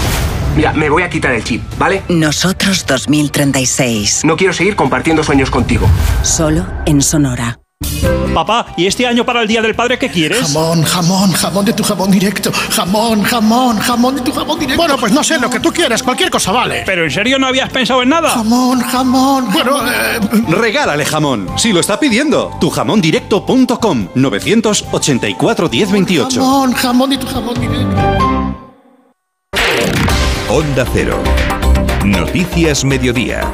Mira, 0.56 0.72
me 0.72 0.88
voy 0.88 1.02
a 1.02 1.10
quitar 1.10 1.34
el 1.34 1.44
chip, 1.44 1.62
¿vale? 1.76 2.02
Nosotros 2.08 2.86
2036. 2.86 4.24
No 4.24 4.38
quiero 4.38 4.54
seguir 4.54 4.76
compartiendo 4.76 5.22
sueños 5.22 5.50
contigo. 5.50 5.86
Solo 6.22 6.64
en 6.86 7.02
Sonora. 7.02 7.58
Papá, 8.34 8.66
¿y 8.76 8.86
este 8.86 9.06
año 9.06 9.24
para 9.24 9.42
el 9.42 9.48
Día 9.48 9.62
del 9.62 9.74
Padre 9.74 9.98
qué 9.98 10.08
quieres? 10.10 10.40
Jamón, 10.40 10.82
jamón, 10.82 11.32
jamón 11.32 11.64
de 11.64 11.72
tu 11.72 11.84
jamón 11.84 12.10
directo. 12.10 12.50
Jamón, 12.70 13.22
jamón, 13.22 13.78
jamón 13.78 14.16
de 14.16 14.22
tu 14.22 14.32
jamón 14.32 14.58
directo. 14.58 14.82
Bueno, 14.82 14.98
pues 14.98 15.12
no 15.12 15.22
sé, 15.22 15.38
lo 15.38 15.48
que 15.48 15.60
tú 15.60 15.72
quieras, 15.72 16.02
cualquier 16.02 16.30
cosa 16.30 16.50
vale. 16.50 16.82
¿Pero 16.84 17.04
en 17.04 17.10
serio 17.10 17.38
no 17.38 17.46
habías 17.46 17.70
pensado 17.70 18.02
en 18.02 18.08
nada? 18.08 18.30
Jamón, 18.30 18.80
jamón. 18.80 19.52
Bueno, 19.52 19.80
eh... 19.86 20.20
Regálale 20.48 21.04
jamón. 21.04 21.48
Si 21.56 21.72
lo 21.72 21.80
está 21.80 22.00
pidiendo. 22.00 22.50
Tujamondirecto.com 22.60 24.08
984 24.14 25.68
1028. 25.68 26.40
Jamón, 26.40 26.72
jamón 26.72 27.10
de 27.10 27.18
tu 27.18 27.26
jamón 27.26 27.54
directo. 27.60 27.96
Onda 30.48 30.86
Cero. 30.92 31.18
Noticias 32.04 32.84
Mediodía. 32.84 33.50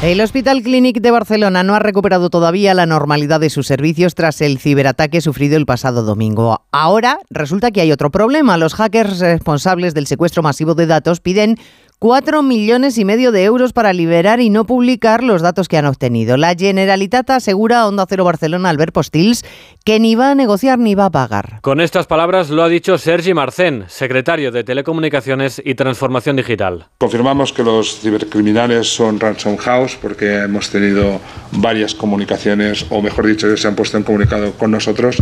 El 0.00 0.20
Hospital 0.20 0.62
Clínic 0.62 1.00
de 1.00 1.10
Barcelona 1.10 1.64
no 1.64 1.74
ha 1.74 1.80
recuperado 1.80 2.30
todavía 2.30 2.72
la 2.72 2.86
normalidad 2.86 3.40
de 3.40 3.50
sus 3.50 3.66
servicios 3.66 4.14
tras 4.14 4.40
el 4.40 4.60
ciberataque 4.60 5.20
sufrido 5.20 5.56
el 5.56 5.66
pasado 5.66 6.04
domingo. 6.04 6.62
Ahora 6.70 7.18
resulta 7.30 7.72
que 7.72 7.80
hay 7.80 7.90
otro 7.90 8.12
problema. 8.12 8.56
Los 8.58 8.74
hackers 8.74 9.18
responsables 9.18 9.94
del 9.94 10.06
secuestro 10.06 10.40
masivo 10.40 10.76
de 10.76 10.86
datos 10.86 11.18
piden 11.18 11.56
4 12.00 12.44
millones 12.44 12.96
y 12.96 13.04
medio 13.04 13.32
de 13.32 13.42
euros 13.42 13.72
para 13.72 13.92
liberar 13.92 14.38
y 14.38 14.50
no 14.50 14.66
publicar 14.66 15.24
los 15.24 15.42
datos 15.42 15.66
que 15.66 15.78
han 15.78 15.84
obtenido. 15.84 16.36
La 16.36 16.54
Generalitat 16.54 17.28
asegura 17.30 17.80
a 17.80 17.88
Onda 17.88 18.06
Cero 18.08 18.22
Barcelona 18.22 18.68
Albert 18.68 18.92
Postils 18.92 19.44
que 19.84 19.98
ni 19.98 20.14
va 20.14 20.30
a 20.30 20.34
negociar 20.36 20.78
ni 20.78 20.94
va 20.94 21.06
a 21.06 21.10
pagar. 21.10 21.58
Con 21.60 21.80
estas 21.80 22.06
palabras 22.06 22.50
lo 22.50 22.62
ha 22.62 22.68
dicho 22.68 22.98
Sergi 22.98 23.34
Marcén, 23.34 23.84
secretario 23.88 24.52
de 24.52 24.62
Telecomunicaciones 24.62 25.60
y 25.64 25.74
Transformación 25.74 26.36
Digital. 26.36 26.86
Confirmamos 26.98 27.52
que 27.52 27.64
los 27.64 27.98
cibercriminales 27.98 28.94
son 28.94 29.18
Ransom 29.18 29.56
House 29.56 29.98
porque 30.00 30.44
hemos 30.44 30.70
tenido 30.70 31.20
varias 31.50 31.96
comunicaciones, 31.96 32.86
o 32.90 33.02
mejor 33.02 33.26
dicho, 33.26 33.56
se 33.56 33.66
han 33.66 33.74
puesto 33.74 33.96
en 33.96 34.04
comunicado 34.04 34.52
con 34.52 34.70
nosotros 34.70 35.16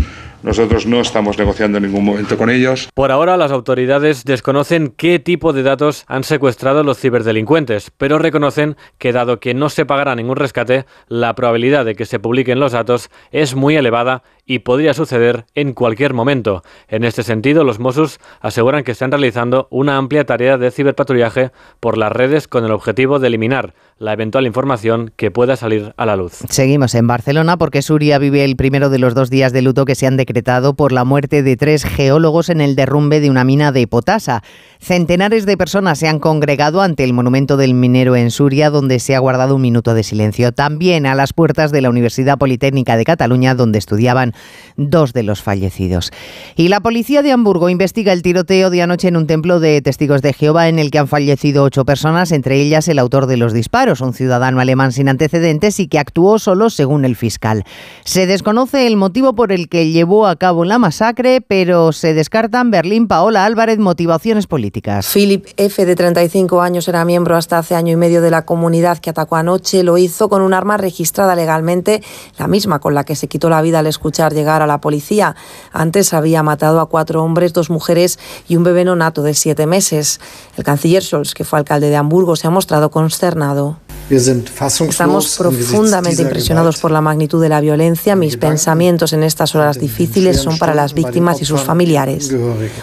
nosotros 0.47 0.87
no 0.87 1.01
estamos 1.01 1.37
negociando 1.39 1.79
en 1.79 1.85
ningún 1.85 2.05
momento 2.05 2.39
con 2.39 2.51
ellos. 2.51 2.89
Por 2.95 3.11
ahora, 3.11 3.37
las 3.37 3.51
autoridades 3.51 4.25
desconocen 4.25 4.95
qué 4.97 5.19
tipo 5.19 5.53
de 5.53 5.65
datos 5.65 6.05
han 6.07 6.23
secuestrado 6.23 6.85
los 6.85 7.01
ciberdelincuentes, 7.01 7.91
pero 7.91 8.21
reconocen 8.21 8.77
que 8.97 9.11
dado 9.11 9.41
que 9.41 9.55
no 9.55 9.69
se 9.71 9.85
pagará 9.85 10.15
ningún 10.15 10.37
rescate, 10.37 10.87
la 11.09 11.35
probabilidad 11.35 11.85
de 11.85 11.97
que 11.97 12.07
se 12.07 12.21
publiquen 12.21 12.61
los 12.61 12.71
datos 12.71 13.11
es 13.33 13.57
muy 13.57 13.75
elevada 13.75 14.23
y 14.47 14.61
podría 14.61 14.95
suceder 14.95 15.45
en 15.55 15.75
cualquier 15.75 16.15
momento. 16.15 16.63
En 16.89 17.05
este 17.05 17.25
sentido, 17.25 17.65
los 17.65 17.81
Mossos 17.81 18.21
aseguran 18.41 18.85
que 18.85 18.93
están 18.93 19.11
realizando 19.11 19.67
una 19.71 19.97
amplia 19.97 20.25
tarea 20.25 20.57
de 20.57 20.71
ciberpatrullaje 20.71 21.51
por 21.81 21.99
las 21.99 22.13
redes 22.13 22.47
con 22.47 22.65
el 22.65 22.71
objetivo 22.71 23.19
de 23.19 23.27
eliminar 23.27 23.75
la 23.99 24.13
eventual 24.13 24.47
información 24.47 25.13
que 25.17 25.31
pueda 25.31 25.57
salir 25.57 25.95
a 25.97 26.07
la 26.07 26.17
luz. 26.17 26.45
Seguimos 26.49 26.95
en 26.95 27.07
Barcelona 27.07 27.57
porque 27.57 27.83
Suria 27.83 28.19
vive 28.19 28.45
el 28.45 28.57
primero 28.57 28.91
de 28.91 28.99
los 28.99 29.15
dos 29.15 29.31
días 29.31 29.53
de 29.53 29.63
luto 29.63 29.85
que 29.85 29.95
se 29.95 30.07
han 30.07 30.17
decretado 30.17 30.75
por 30.75 30.93
la 30.93 31.05
muerte 31.05 31.43
de 31.43 31.57
tres 31.57 31.85
geólogos 31.85 32.49
en 32.49 32.61
el 32.61 32.77
derrumbe 32.77 33.21
de 33.21 33.31
una 33.31 33.45
mina 33.45 33.73
de 33.73 33.87
potasa. 33.87 34.43
Centenares 34.87 35.47
de 35.47 35.57
personas 35.57 35.99
se 35.99 36.07
han 36.07 36.21
congregado 36.21 36.81
ante 36.81 37.03
el 37.03 37.13
monumento 37.13 37.57
del 37.57 37.75
minero 37.75 38.15
en 38.15 38.31
Suria 38.31 38.71
donde 38.71 39.01
se 39.01 39.17
ha 39.17 39.19
guardado 39.19 39.57
un 39.57 39.63
minuto 39.63 39.95
de 39.95 40.05
silencio. 40.05 40.53
También 40.53 41.07
a 41.07 41.17
las 41.17 41.33
puertas 41.33 41.73
de 41.73 41.81
la 41.81 41.91
Universidad 41.91 42.39
Politécnica 42.39 42.97
de 42.97 43.05
Cataluña 43.05 43.57
donde 43.57 43.81
estudiaban 43.81 44.33
dos 44.77 45.13
de 45.13 45.25
los 45.25 45.43
fallecidos. 45.43 46.13
Y 46.55 46.69
la 46.69 46.79
policía 46.79 47.23
de 47.23 47.33
Hamburgo 47.33 47.69
investiga 47.69 48.13
el 48.13 48.23
tiroteo 48.23 48.71
de 48.71 48.81
anoche 48.81 49.09
en 49.09 49.17
un 49.17 49.27
templo 49.27 49.59
de 49.59 49.83
testigos 49.83 50.23
de 50.23 50.33
Jehová 50.33 50.69
en 50.69 50.79
el 50.79 50.93
que 50.93 51.01
han 51.01 51.09
fallecido 51.09 51.65
ocho 51.65 51.85
personas, 51.85 52.31
entre 52.31 52.61
ellas 52.61 52.87
el 52.87 53.01
autor 53.01 53.27
de 53.27 53.39
los 53.39 53.53
disparos 53.53 54.01
un 54.01 54.15
ciudadano 54.15 54.61
alemán 54.61 54.93
sin 54.93 55.09
antecedentes 55.09 55.81
y 55.81 55.89
que 55.89 55.99
actuó 55.99 56.39
solo 56.39 56.71
según 56.71 57.05
el 57.05 57.17
fiscal. 57.17 57.65
Se 58.05 58.29
desconoce 58.29 58.87
el 58.87 58.97
motivo 58.97 59.35
por 59.35 59.51
el 59.51 59.69
que 59.69 59.91
llevó 59.91 60.29
a 60.29 60.37
cabo 60.37 60.65
la 60.65 60.79
masacre, 60.79 61.41
pero 61.41 61.91
se 61.91 62.15
descartan 62.15 62.71
Berlín 62.71 63.09
Paola 63.09 63.47
Álvarez 63.47 63.81
motivaciones 63.81 64.47
políticas. 64.47 64.76
Philip 65.13 65.47
F., 65.57 65.85
de 65.85 65.95
35 65.97 66.61
años, 66.61 66.89
era 66.89 67.05
miembro 67.05 67.37
hasta 67.37 67.59
hace 67.59 67.75
año 67.75 67.93
y 67.93 67.97
medio 67.97 68.21
de 68.21 68.31
la 68.31 68.45
comunidad 68.45 68.99
que 68.99 69.11
atacó 69.11 69.37
anoche. 69.37 69.83
Lo 69.83 69.99
hizo 69.99 70.29
con 70.29 70.43
un 70.43 70.55
arma 70.55 70.77
registrada 70.77 71.35
legalmente, 71.35 72.03
la 72.39 72.47
misma 72.47 72.79
con 72.79 72.95
la 72.95 73.05
que 73.05 73.17
se 73.17 73.29
quitó 73.29 73.49
la 73.49 73.63
vida 73.63 73.79
al 73.79 73.87
escuchar 73.87 74.35
llegar 74.35 74.63
a 74.63 74.67
la 74.67 74.81
policía. 74.81 75.37
Antes 75.73 76.13
había 76.13 76.43
matado 76.43 76.81
a 76.81 76.89
cuatro 76.89 77.23
hombres, 77.23 77.53
dos 77.53 77.71
mujeres 77.71 78.19
y 78.49 78.57
un 78.57 78.65
bebé 78.65 78.85
nonato 78.85 79.23
de 79.23 79.35
siete 79.35 79.67
meses. 79.67 80.21
El 80.57 80.65
canciller 80.65 81.03
Scholz, 81.03 81.35
que 81.35 81.45
fue 81.45 81.59
alcalde 81.59 81.89
de 81.89 81.97
Hamburgo, 81.97 82.37
se 82.37 82.47
ha 82.47 82.51
mostrado 82.51 82.91
consternado. 82.91 83.79
Estamos 84.09 85.37
profundamente 85.37 86.23
impresionados 86.23 86.79
por 86.79 86.93
la 86.93 87.01
magnitud 87.01 87.43
de 87.43 87.49
la 87.49 87.61
violencia. 87.61 88.15
Mis 88.15 88.37
pensamientos 88.37 89.13
en 89.13 89.25
estas 89.25 89.57
horas 89.57 89.81
difíciles 89.81 90.41
son 90.41 90.59
para 90.59 90.75
las 90.75 90.95
víctimas 90.95 91.43
y 91.43 91.45
sus 91.45 91.63
familiares. 91.63 92.33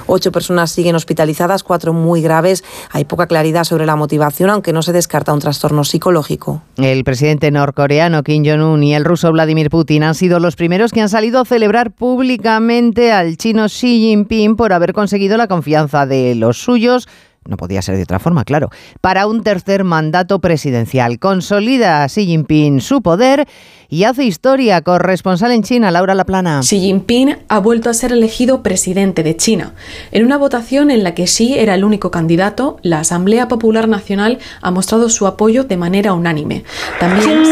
Ocho 0.06 0.34
personas 0.34 0.71
siguen 0.71 0.95
hospitalizadas, 0.95 1.63
cuatro 1.73 1.91
muy 1.91 2.21
graves. 2.21 2.63
Hay 2.91 3.03
poca 3.05 3.25
claridad 3.25 3.63
sobre 3.63 3.88
la 3.88 3.95
motivación, 3.95 4.51
aunque 4.51 4.73
no 4.73 4.83
se 4.83 4.93
descarta 4.93 5.33
un 5.33 5.39
trastorno 5.39 5.83
psicológico. 5.83 6.62
El 6.77 7.03
presidente 7.03 7.49
norcoreano 7.49 8.21
Kim 8.21 8.43
Jong-un 8.45 8.83
y 8.83 8.93
el 8.93 9.03
ruso 9.03 9.31
Vladimir 9.31 9.71
Putin 9.71 10.03
han 10.03 10.13
sido 10.13 10.39
los 10.39 10.55
primeros 10.55 10.91
que 10.91 11.01
han 11.01 11.09
salido 11.09 11.41
a 11.41 11.45
celebrar 11.45 11.89
públicamente 11.89 13.12
al 13.12 13.38
chino 13.38 13.65
Xi 13.65 14.01
Jinping 14.01 14.55
por 14.55 14.71
haber 14.71 14.93
conseguido 14.93 15.36
la 15.36 15.47
confianza 15.47 16.05
de 16.05 16.36
los 16.36 16.59
suyos 16.59 17.07
no 17.47 17.58
podía 17.58 17.82
ser 17.82 17.97
de 17.97 18.03
otra 18.03 18.19
forma, 18.19 18.43
claro, 18.43 18.69
para 19.01 19.27
un 19.27 19.43
tercer 19.43 19.84
mandato 19.84 20.39
presidencial. 20.39 21.19
Consolida 21.19 22.08
Xi 22.08 22.25
Jinping 22.25 22.82
su 22.82 23.01
poder 23.01 23.47
y 23.93 24.06
hace 24.06 24.23
historia. 24.23 24.82
Corresponsal 24.82 25.51
en 25.51 25.62
China, 25.62 25.91
Laura 25.91 26.15
Laplana. 26.15 26.62
Xi 26.62 26.79
Jinping 26.79 27.38
ha 27.47 27.60
vuelto 27.60 27.91
a 27.91 27.93
ser 27.93 28.12
elegido 28.12 28.63
presidente 28.63 29.21
de 29.21 29.38
China. 29.38 29.75
En 30.12 30.25
una 30.25 30.38
votación 30.38 30.89
en 30.89 31.03
la 31.03 31.13
que 31.13 31.25
Xi 31.25 31.60
era 31.60 31.75
el 31.75 31.84
único 31.84 32.10
candidato, 32.10 32.77
la 32.82 33.01
Asamblea 33.01 33.47
Popular 33.47 33.88
Nacional 33.88 34.39
ha 34.62 34.71
mostrado 34.71 35.10
su 35.10 35.27
apoyo 35.27 35.65
de 35.65 35.77
manera 35.77 36.13
unánime. 36.13 36.63
También 36.99 37.43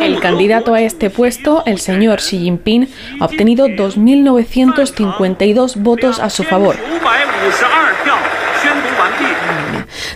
el 0.00 0.20
candidato 0.20 0.74
a 0.74 0.82
este 0.82 1.08
puesto, 1.08 1.62
el 1.64 1.78
señor 1.78 2.18
Xi 2.18 2.40
Jinping, 2.40 2.86
ha 3.20 3.24
obtenido 3.24 3.68
2.952 3.68 5.82
votos 5.82 6.20
a 6.20 6.28
su 6.28 6.44
favor. 6.44 6.76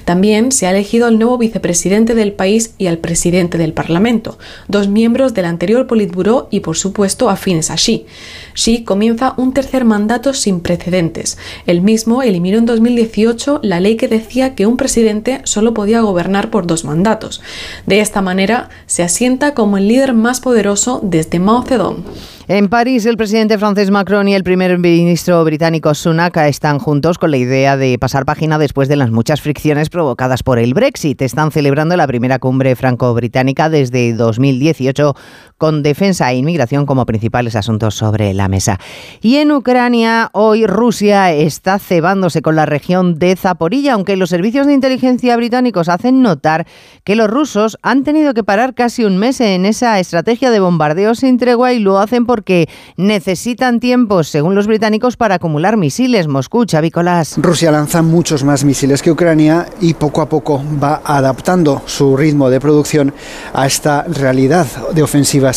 También 0.04 0.52
se 0.52 0.66
ha 0.66 0.70
elegido 0.70 1.06
al 1.06 1.18
nuevo 1.18 1.38
vicepresidente 1.38 2.14
del 2.14 2.32
país 2.32 2.74
y 2.78 2.86
al 2.86 2.98
presidente 2.98 3.58
del 3.58 3.72
Parlamento, 3.72 4.38
dos 4.68 4.88
miembros 4.88 5.34
del 5.34 5.44
anterior 5.44 5.86
Politburó 5.86 6.48
y, 6.50 6.60
por 6.60 6.76
supuesto, 6.76 7.30
afines 7.30 7.70
a 7.70 7.76
Xi. 7.76 8.06
Xi 8.54 8.84
comienza 8.84 9.34
un 9.36 9.54
tercer 9.54 9.84
mandato 9.84 10.34
sin 10.34 10.60
precedentes. 10.60 11.38
El 11.66 11.80
mismo 11.80 12.22
eliminó 12.22 12.58
en 12.58 12.66
2018 12.66 13.60
la 13.62 13.80
ley 13.80 13.96
que 13.96 14.08
decía 14.08 14.54
que 14.54 14.66
un 14.66 14.76
presidente 14.76 15.40
solo 15.44 15.74
podía 15.74 16.00
gobernar 16.00 16.50
por 16.50 16.66
dos 16.66 16.84
mandatos. 16.84 17.40
De 17.86 18.00
esta 18.00 18.22
manera, 18.22 18.68
se 18.86 19.02
asienta 19.02 19.54
como 19.54 19.78
el 19.78 19.88
líder 19.88 20.14
más 20.14 20.40
poderoso 20.40 21.00
desde 21.02 21.38
Mao 21.38 21.62
Zedong. 21.62 22.04
En 22.48 22.68
París, 22.68 23.06
el 23.06 23.16
presidente 23.16 23.56
francés 23.56 23.92
Macron 23.92 24.26
y 24.26 24.34
el 24.34 24.42
primer 24.42 24.76
ministro 24.76 25.44
británico 25.44 25.94
Sunak 25.94 26.36
están 26.38 26.80
juntos 26.80 27.16
con 27.16 27.30
la 27.30 27.36
idea 27.36 27.76
de 27.76 27.96
pasar 28.00 28.24
página 28.24 28.58
después 28.58 28.88
de 28.88 28.96
las 28.96 29.12
muchas 29.12 29.40
fricciones 29.40 29.90
provocadas 29.90 30.42
por 30.42 30.58
el 30.58 30.74
Brexit. 30.74 31.22
Están 31.22 31.52
celebrando 31.52 31.96
la 31.96 32.08
primera 32.08 32.40
cumbre 32.40 32.74
franco-británica 32.74 33.70
desde 33.70 34.12
2018 34.14 35.14
con 35.62 35.84
defensa 35.84 36.28
e 36.32 36.38
inmigración 36.38 36.86
como 36.86 37.06
principales 37.06 37.54
asuntos 37.54 37.94
sobre 37.94 38.34
la 38.34 38.48
mesa. 38.48 38.80
Y 39.20 39.36
en 39.36 39.52
Ucrania, 39.52 40.28
hoy 40.32 40.66
Rusia 40.66 41.32
está 41.32 41.78
cebándose 41.78 42.42
con 42.42 42.56
la 42.56 42.66
región 42.66 43.20
de 43.20 43.36
Zaporilla, 43.36 43.92
aunque 43.92 44.16
los 44.16 44.30
servicios 44.30 44.66
de 44.66 44.72
inteligencia 44.72 45.36
británicos 45.36 45.88
hacen 45.88 46.20
notar 46.20 46.66
que 47.04 47.14
los 47.14 47.30
rusos 47.30 47.78
han 47.80 48.02
tenido 48.02 48.34
que 48.34 48.42
parar 48.42 48.74
casi 48.74 49.04
un 49.04 49.18
mes 49.18 49.40
en 49.40 49.64
esa 49.64 50.00
estrategia 50.00 50.50
de 50.50 50.58
bombardeo 50.58 51.14
sin 51.14 51.38
tregua 51.38 51.72
y 51.72 51.78
lo 51.78 52.00
hacen 52.00 52.26
porque 52.26 52.68
necesitan 52.96 53.78
tiempo, 53.78 54.24
según 54.24 54.56
los 54.56 54.66
británicos, 54.66 55.16
para 55.16 55.36
acumular 55.36 55.76
misiles. 55.76 56.26
Moscú, 56.26 56.64
Chavicolas. 56.64 57.36
Rusia 57.36 57.70
lanza 57.70 58.02
muchos 58.02 58.42
más 58.42 58.64
misiles 58.64 59.00
que 59.00 59.12
Ucrania 59.12 59.68
y 59.80 59.94
poco 59.94 60.22
a 60.22 60.28
poco 60.28 60.60
va 60.82 61.02
adaptando 61.04 61.82
su 61.86 62.16
ritmo 62.16 62.50
de 62.50 62.58
producción 62.58 63.14
a 63.52 63.64
esta 63.68 64.02
realidad 64.08 64.66
de 64.92 65.04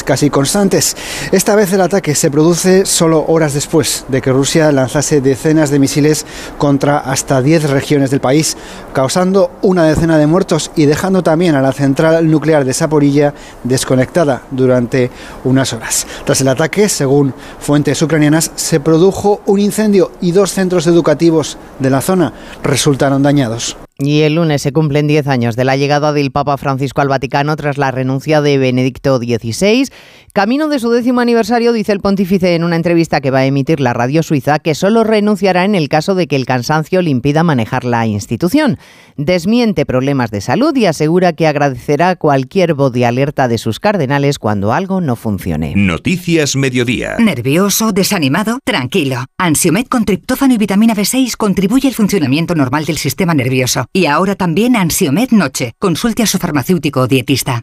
casi 0.04 0.30
constantes. 0.30 0.96
Esta 1.32 1.56
vez 1.56 1.72
el 1.74 1.82
ataque 1.82 2.16
se 2.16 2.32
produce 2.32 2.86
solo 2.86 3.26
horas 3.28 3.54
después 3.54 4.06
de 4.08 4.22
que 4.22 4.32
Rusia 4.32 4.72
lanzase 4.72 5.22
decenas 5.22 5.70
de 5.70 5.80
misiles 5.80 6.26
contra 6.58 6.98
hasta 6.98 7.42
10 7.42 7.70
regiones 7.70 8.12
del 8.12 8.22
país, 8.22 8.58
causando 8.94 9.52
una 9.62 9.86
decena 9.86 10.18
de 10.18 10.28
muertos 10.28 10.72
y 10.76 10.86
dejando 10.86 11.24
también 11.24 11.56
a 11.56 11.62
la 11.62 11.72
central 11.72 12.30
nuclear 12.30 12.66
de 12.66 12.74
Saporilla 12.74 13.34
desconectada 13.64 14.44
durante 14.52 15.12
unas 15.44 15.74
horas. 15.74 16.08
Tras 16.26 16.42
el 16.42 16.48
ataque, 16.48 16.90
según 16.90 17.34
fuentes 17.60 18.02
ucranianas, 18.02 18.52
se 18.56 18.80
produjo 18.80 19.42
un 19.46 19.60
incendio 19.60 20.12
y 20.22 20.32
dos 20.32 20.52
centros 20.52 20.88
educativos 20.88 21.58
de 21.80 21.90
la 21.90 22.02
zona 22.02 22.34
resultaron 22.64 23.24
dañados. 23.24 23.78
Y 23.98 24.24
el 24.24 24.36
lunes 24.36 24.62
se 24.62 24.74
cumplen 24.74 25.08
10 25.08 25.28
años 25.28 25.56
de 25.56 25.64
la 25.64 25.78
llegada 25.78 26.12
del 26.12 26.32
Papa 26.32 26.58
Francisco 26.58 27.00
al 27.00 27.08
Vaticano 27.08 27.56
tras 27.56 27.78
la 27.78 27.92
renuncia 27.92 28.42
de 28.42 28.58
Benedicto 28.58 29.20
XVI. 29.20 29.88
Camino 30.34 30.68
de 30.68 30.80
su 30.80 30.92
décimo 30.92 31.22
aniversario, 31.22 31.72
dice 31.72 31.94
el 31.94 32.02
pontífice 32.02 32.56
en 32.56 32.66
una 32.66 32.76
entrevista 32.76 33.22
que 33.22 33.32
va 33.32 33.40
a 33.40 33.46
emitir 33.46 33.80
la 33.80 33.94
radio 33.94 34.22
suiza, 34.22 34.60
que 34.60 34.76
solo 34.76 35.06
renunciará 35.06 35.64
en 35.64 35.76
el 35.76 35.88
caso 35.88 36.14
de 36.14 36.28
que 36.28 36.36
el 36.36 36.46
cansancio 36.46 37.02
le 37.02 37.10
impida 37.10 37.44
manejar 37.44 37.86
la 37.86 38.06
institución. 38.06 38.78
Desmiente 39.16 39.86
problemas 39.86 40.30
de 40.30 40.42
salud 40.42 40.76
y 40.76 40.88
asegura 40.88 41.32
que 41.32 41.48
agradecerá 41.48 42.18
cualquier 42.18 42.74
voz 42.74 42.92
de 42.92 43.06
alerta 43.06 43.48
de 43.48 43.58
sus 43.58 43.80
cardenales 43.80 44.40
cuando 44.40 44.74
algo 44.74 45.00
no 45.00 45.16
funcione. 45.16 45.72
Noticias 45.74 46.58
Mediodía. 46.58 47.16
¿Nervioso? 47.18 47.94
¿Desanimado? 47.94 48.60
Tranquilo. 48.66 49.24
Ansiomed 49.38 49.86
con 49.86 50.04
triptófano 50.04 50.54
y 50.54 50.58
vitamina 50.58 50.94
B6 50.94 51.38
contribuye 51.38 51.88
al 51.88 51.94
funcionamiento 51.94 52.56
normal 52.56 52.84
del 52.84 52.98
sistema 52.98 53.34
nervioso. 53.34 53.85
Y 53.93 54.06
ahora 54.06 54.36
también 54.36 54.76
Ansiomed 54.76 55.32
Noche. 55.32 55.74
Consulte 55.80 56.24
a 56.24 56.28
su 56.28 56.38
farmacéutico 56.38 57.02
o 57.02 57.08
dietista. 57.08 57.62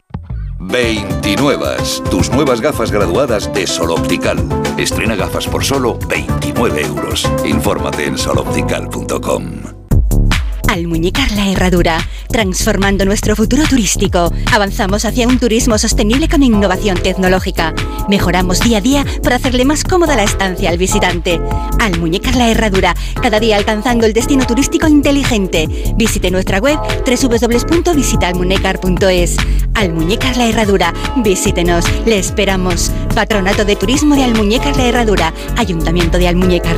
29. 0.59 1.77
Tus 2.09 2.29
nuevas 2.31 2.61
gafas 2.61 2.91
graduadas 2.91 3.51
de 3.53 3.67
Sol 3.67 3.91
Optical. 3.91 4.37
Estrena 4.77 5.15
gafas 5.15 5.47
por 5.47 5.63
solo 5.63 5.99
29 6.07 6.81
euros. 6.81 7.29
Infórmate 7.45 8.05
en 8.05 8.17
soloptical.com. 8.17 9.72
Almuñicar 10.73 11.31
la 11.33 11.49
Herradura, 11.49 11.99
transformando 12.29 13.05
nuestro 13.05 13.35
futuro 13.35 13.61
turístico. 13.69 14.33
Avanzamos 14.51 15.05
hacia 15.05 15.27
un 15.27 15.37
turismo 15.37 15.77
sostenible 15.77 16.27
con 16.27 16.41
innovación 16.41 16.97
tecnológica. 16.97 17.75
Mejoramos 18.09 18.59
día 18.59 18.79
a 18.79 18.81
día 18.81 19.05
para 19.21 19.35
hacerle 19.35 19.65
más 19.65 19.83
cómoda 19.83 20.15
la 20.15 20.23
estancia 20.23 20.71
al 20.71 20.79
visitante. 20.79 21.39
Almuñicar 21.79 22.35
la 22.35 22.49
Herradura, 22.49 22.95
cada 23.21 23.39
día 23.39 23.57
alcanzando 23.57 24.07
el 24.07 24.13
destino 24.13 24.47
turístico 24.47 24.87
inteligente. 24.87 25.69
Visite 25.95 26.31
nuestra 26.31 26.57
web 26.57 26.79
www.visitaalmunecar.es. 27.05 29.37
Almuñécar 29.75 30.37
la 30.37 30.47
Herradura, 30.47 30.91
visítenos, 31.17 31.85
le 32.07 32.17
esperamos. 32.17 32.91
Patronato 33.13 33.63
de 33.63 33.75
Turismo 33.75 34.15
de 34.15 34.23
Almuñécar 34.23 34.75
la 34.75 34.87
Herradura, 34.87 35.35
Ayuntamiento 35.55 36.17
de 36.17 36.29
Almuñécar. 36.29 36.77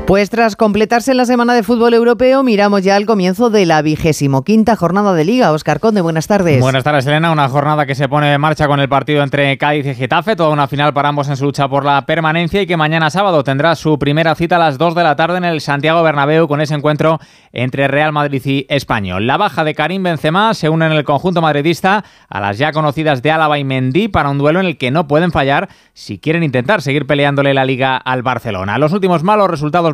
Pues 0.11 0.29
tras 0.29 0.57
completarse 0.57 1.13
la 1.13 1.23
semana 1.23 1.53
de 1.53 1.63
fútbol 1.63 1.93
europeo, 1.93 2.43
miramos 2.43 2.83
ya 2.83 2.97
al 2.97 3.05
comienzo 3.05 3.49
de 3.49 3.65
la 3.65 3.81
vigésimo 3.81 4.43
quinta 4.43 4.75
jornada 4.75 5.13
de 5.13 5.23
Liga. 5.23 5.53
Oscar 5.53 5.79
Conde, 5.79 6.01
buenas 6.01 6.27
tardes. 6.27 6.59
Buenas 6.59 6.83
tardes, 6.83 7.07
Elena. 7.07 7.31
Una 7.31 7.47
jornada 7.47 7.85
que 7.85 7.95
se 7.95 8.09
pone 8.09 8.33
en 8.33 8.41
marcha 8.41 8.67
con 8.67 8.81
el 8.81 8.89
partido 8.89 9.23
entre 9.23 9.57
Cádiz 9.57 9.85
y 9.85 9.95
Getafe, 9.95 10.35
toda 10.35 10.49
una 10.49 10.67
final 10.67 10.93
para 10.93 11.07
ambos 11.07 11.29
en 11.29 11.37
su 11.37 11.45
lucha 11.45 11.69
por 11.69 11.85
la 11.85 12.05
permanencia 12.05 12.61
y 12.61 12.67
que 12.67 12.75
mañana 12.75 13.09
sábado 13.09 13.45
tendrá 13.45 13.73
su 13.75 13.97
primera 13.97 14.35
cita 14.35 14.57
a 14.57 14.59
las 14.59 14.77
2 14.77 14.95
de 14.95 15.03
la 15.03 15.15
tarde 15.15 15.37
en 15.37 15.45
el 15.45 15.61
Santiago 15.61 16.03
Bernabéu 16.03 16.45
con 16.45 16.59
ese 16.59 16.75
encuentro 16.75 17.21
entre 17.53 17.87
Real 17.87 18.11
Madrid 18.11 18.41
y 18.43 18.65
Español. 18.67 19.27
La 19.27 19.37
baja 19.37 19.63
de 19.63 19.75
Karim 19.75 20.03
Benzema 20.03 20.53
se 20.55 20.67
une 20.67 20.87
en 20.87 20.91
el 20.91 21.05
conjunto 21.05 21.41
madridista 21.41 22.03
a 22.27 22.41
las 22.41 22.57
ya 22.57 22.73
conocidas 22.73 23.21
de 23.21 23.31
Álava 23.31 23.59
y 23.59 23.63
Mendy 23.63 24.09
para 24.09 24.29
un 24.29 24.39
duelo 24.39 24.59
en 24.59 24.65
el 24.65 24.77
que 24.77 24.91
no 24.91 25.07
pueden 25.07 25.31
fallar 25.31 25.69
si 25.93 26.19
quieren 26.19 26.43
intentar 26.43 26.81
seguir 26.81 27.07
peleándole 27.07 27.53
la 27.53 27.63
liga 27.63 27.95
al 27.95 28.23
Barcelona. 28.23 28.77
Los 28.77 28.91
últimos 28.91 29.23
malos 29.23 29.49
resultados 29.49 29.93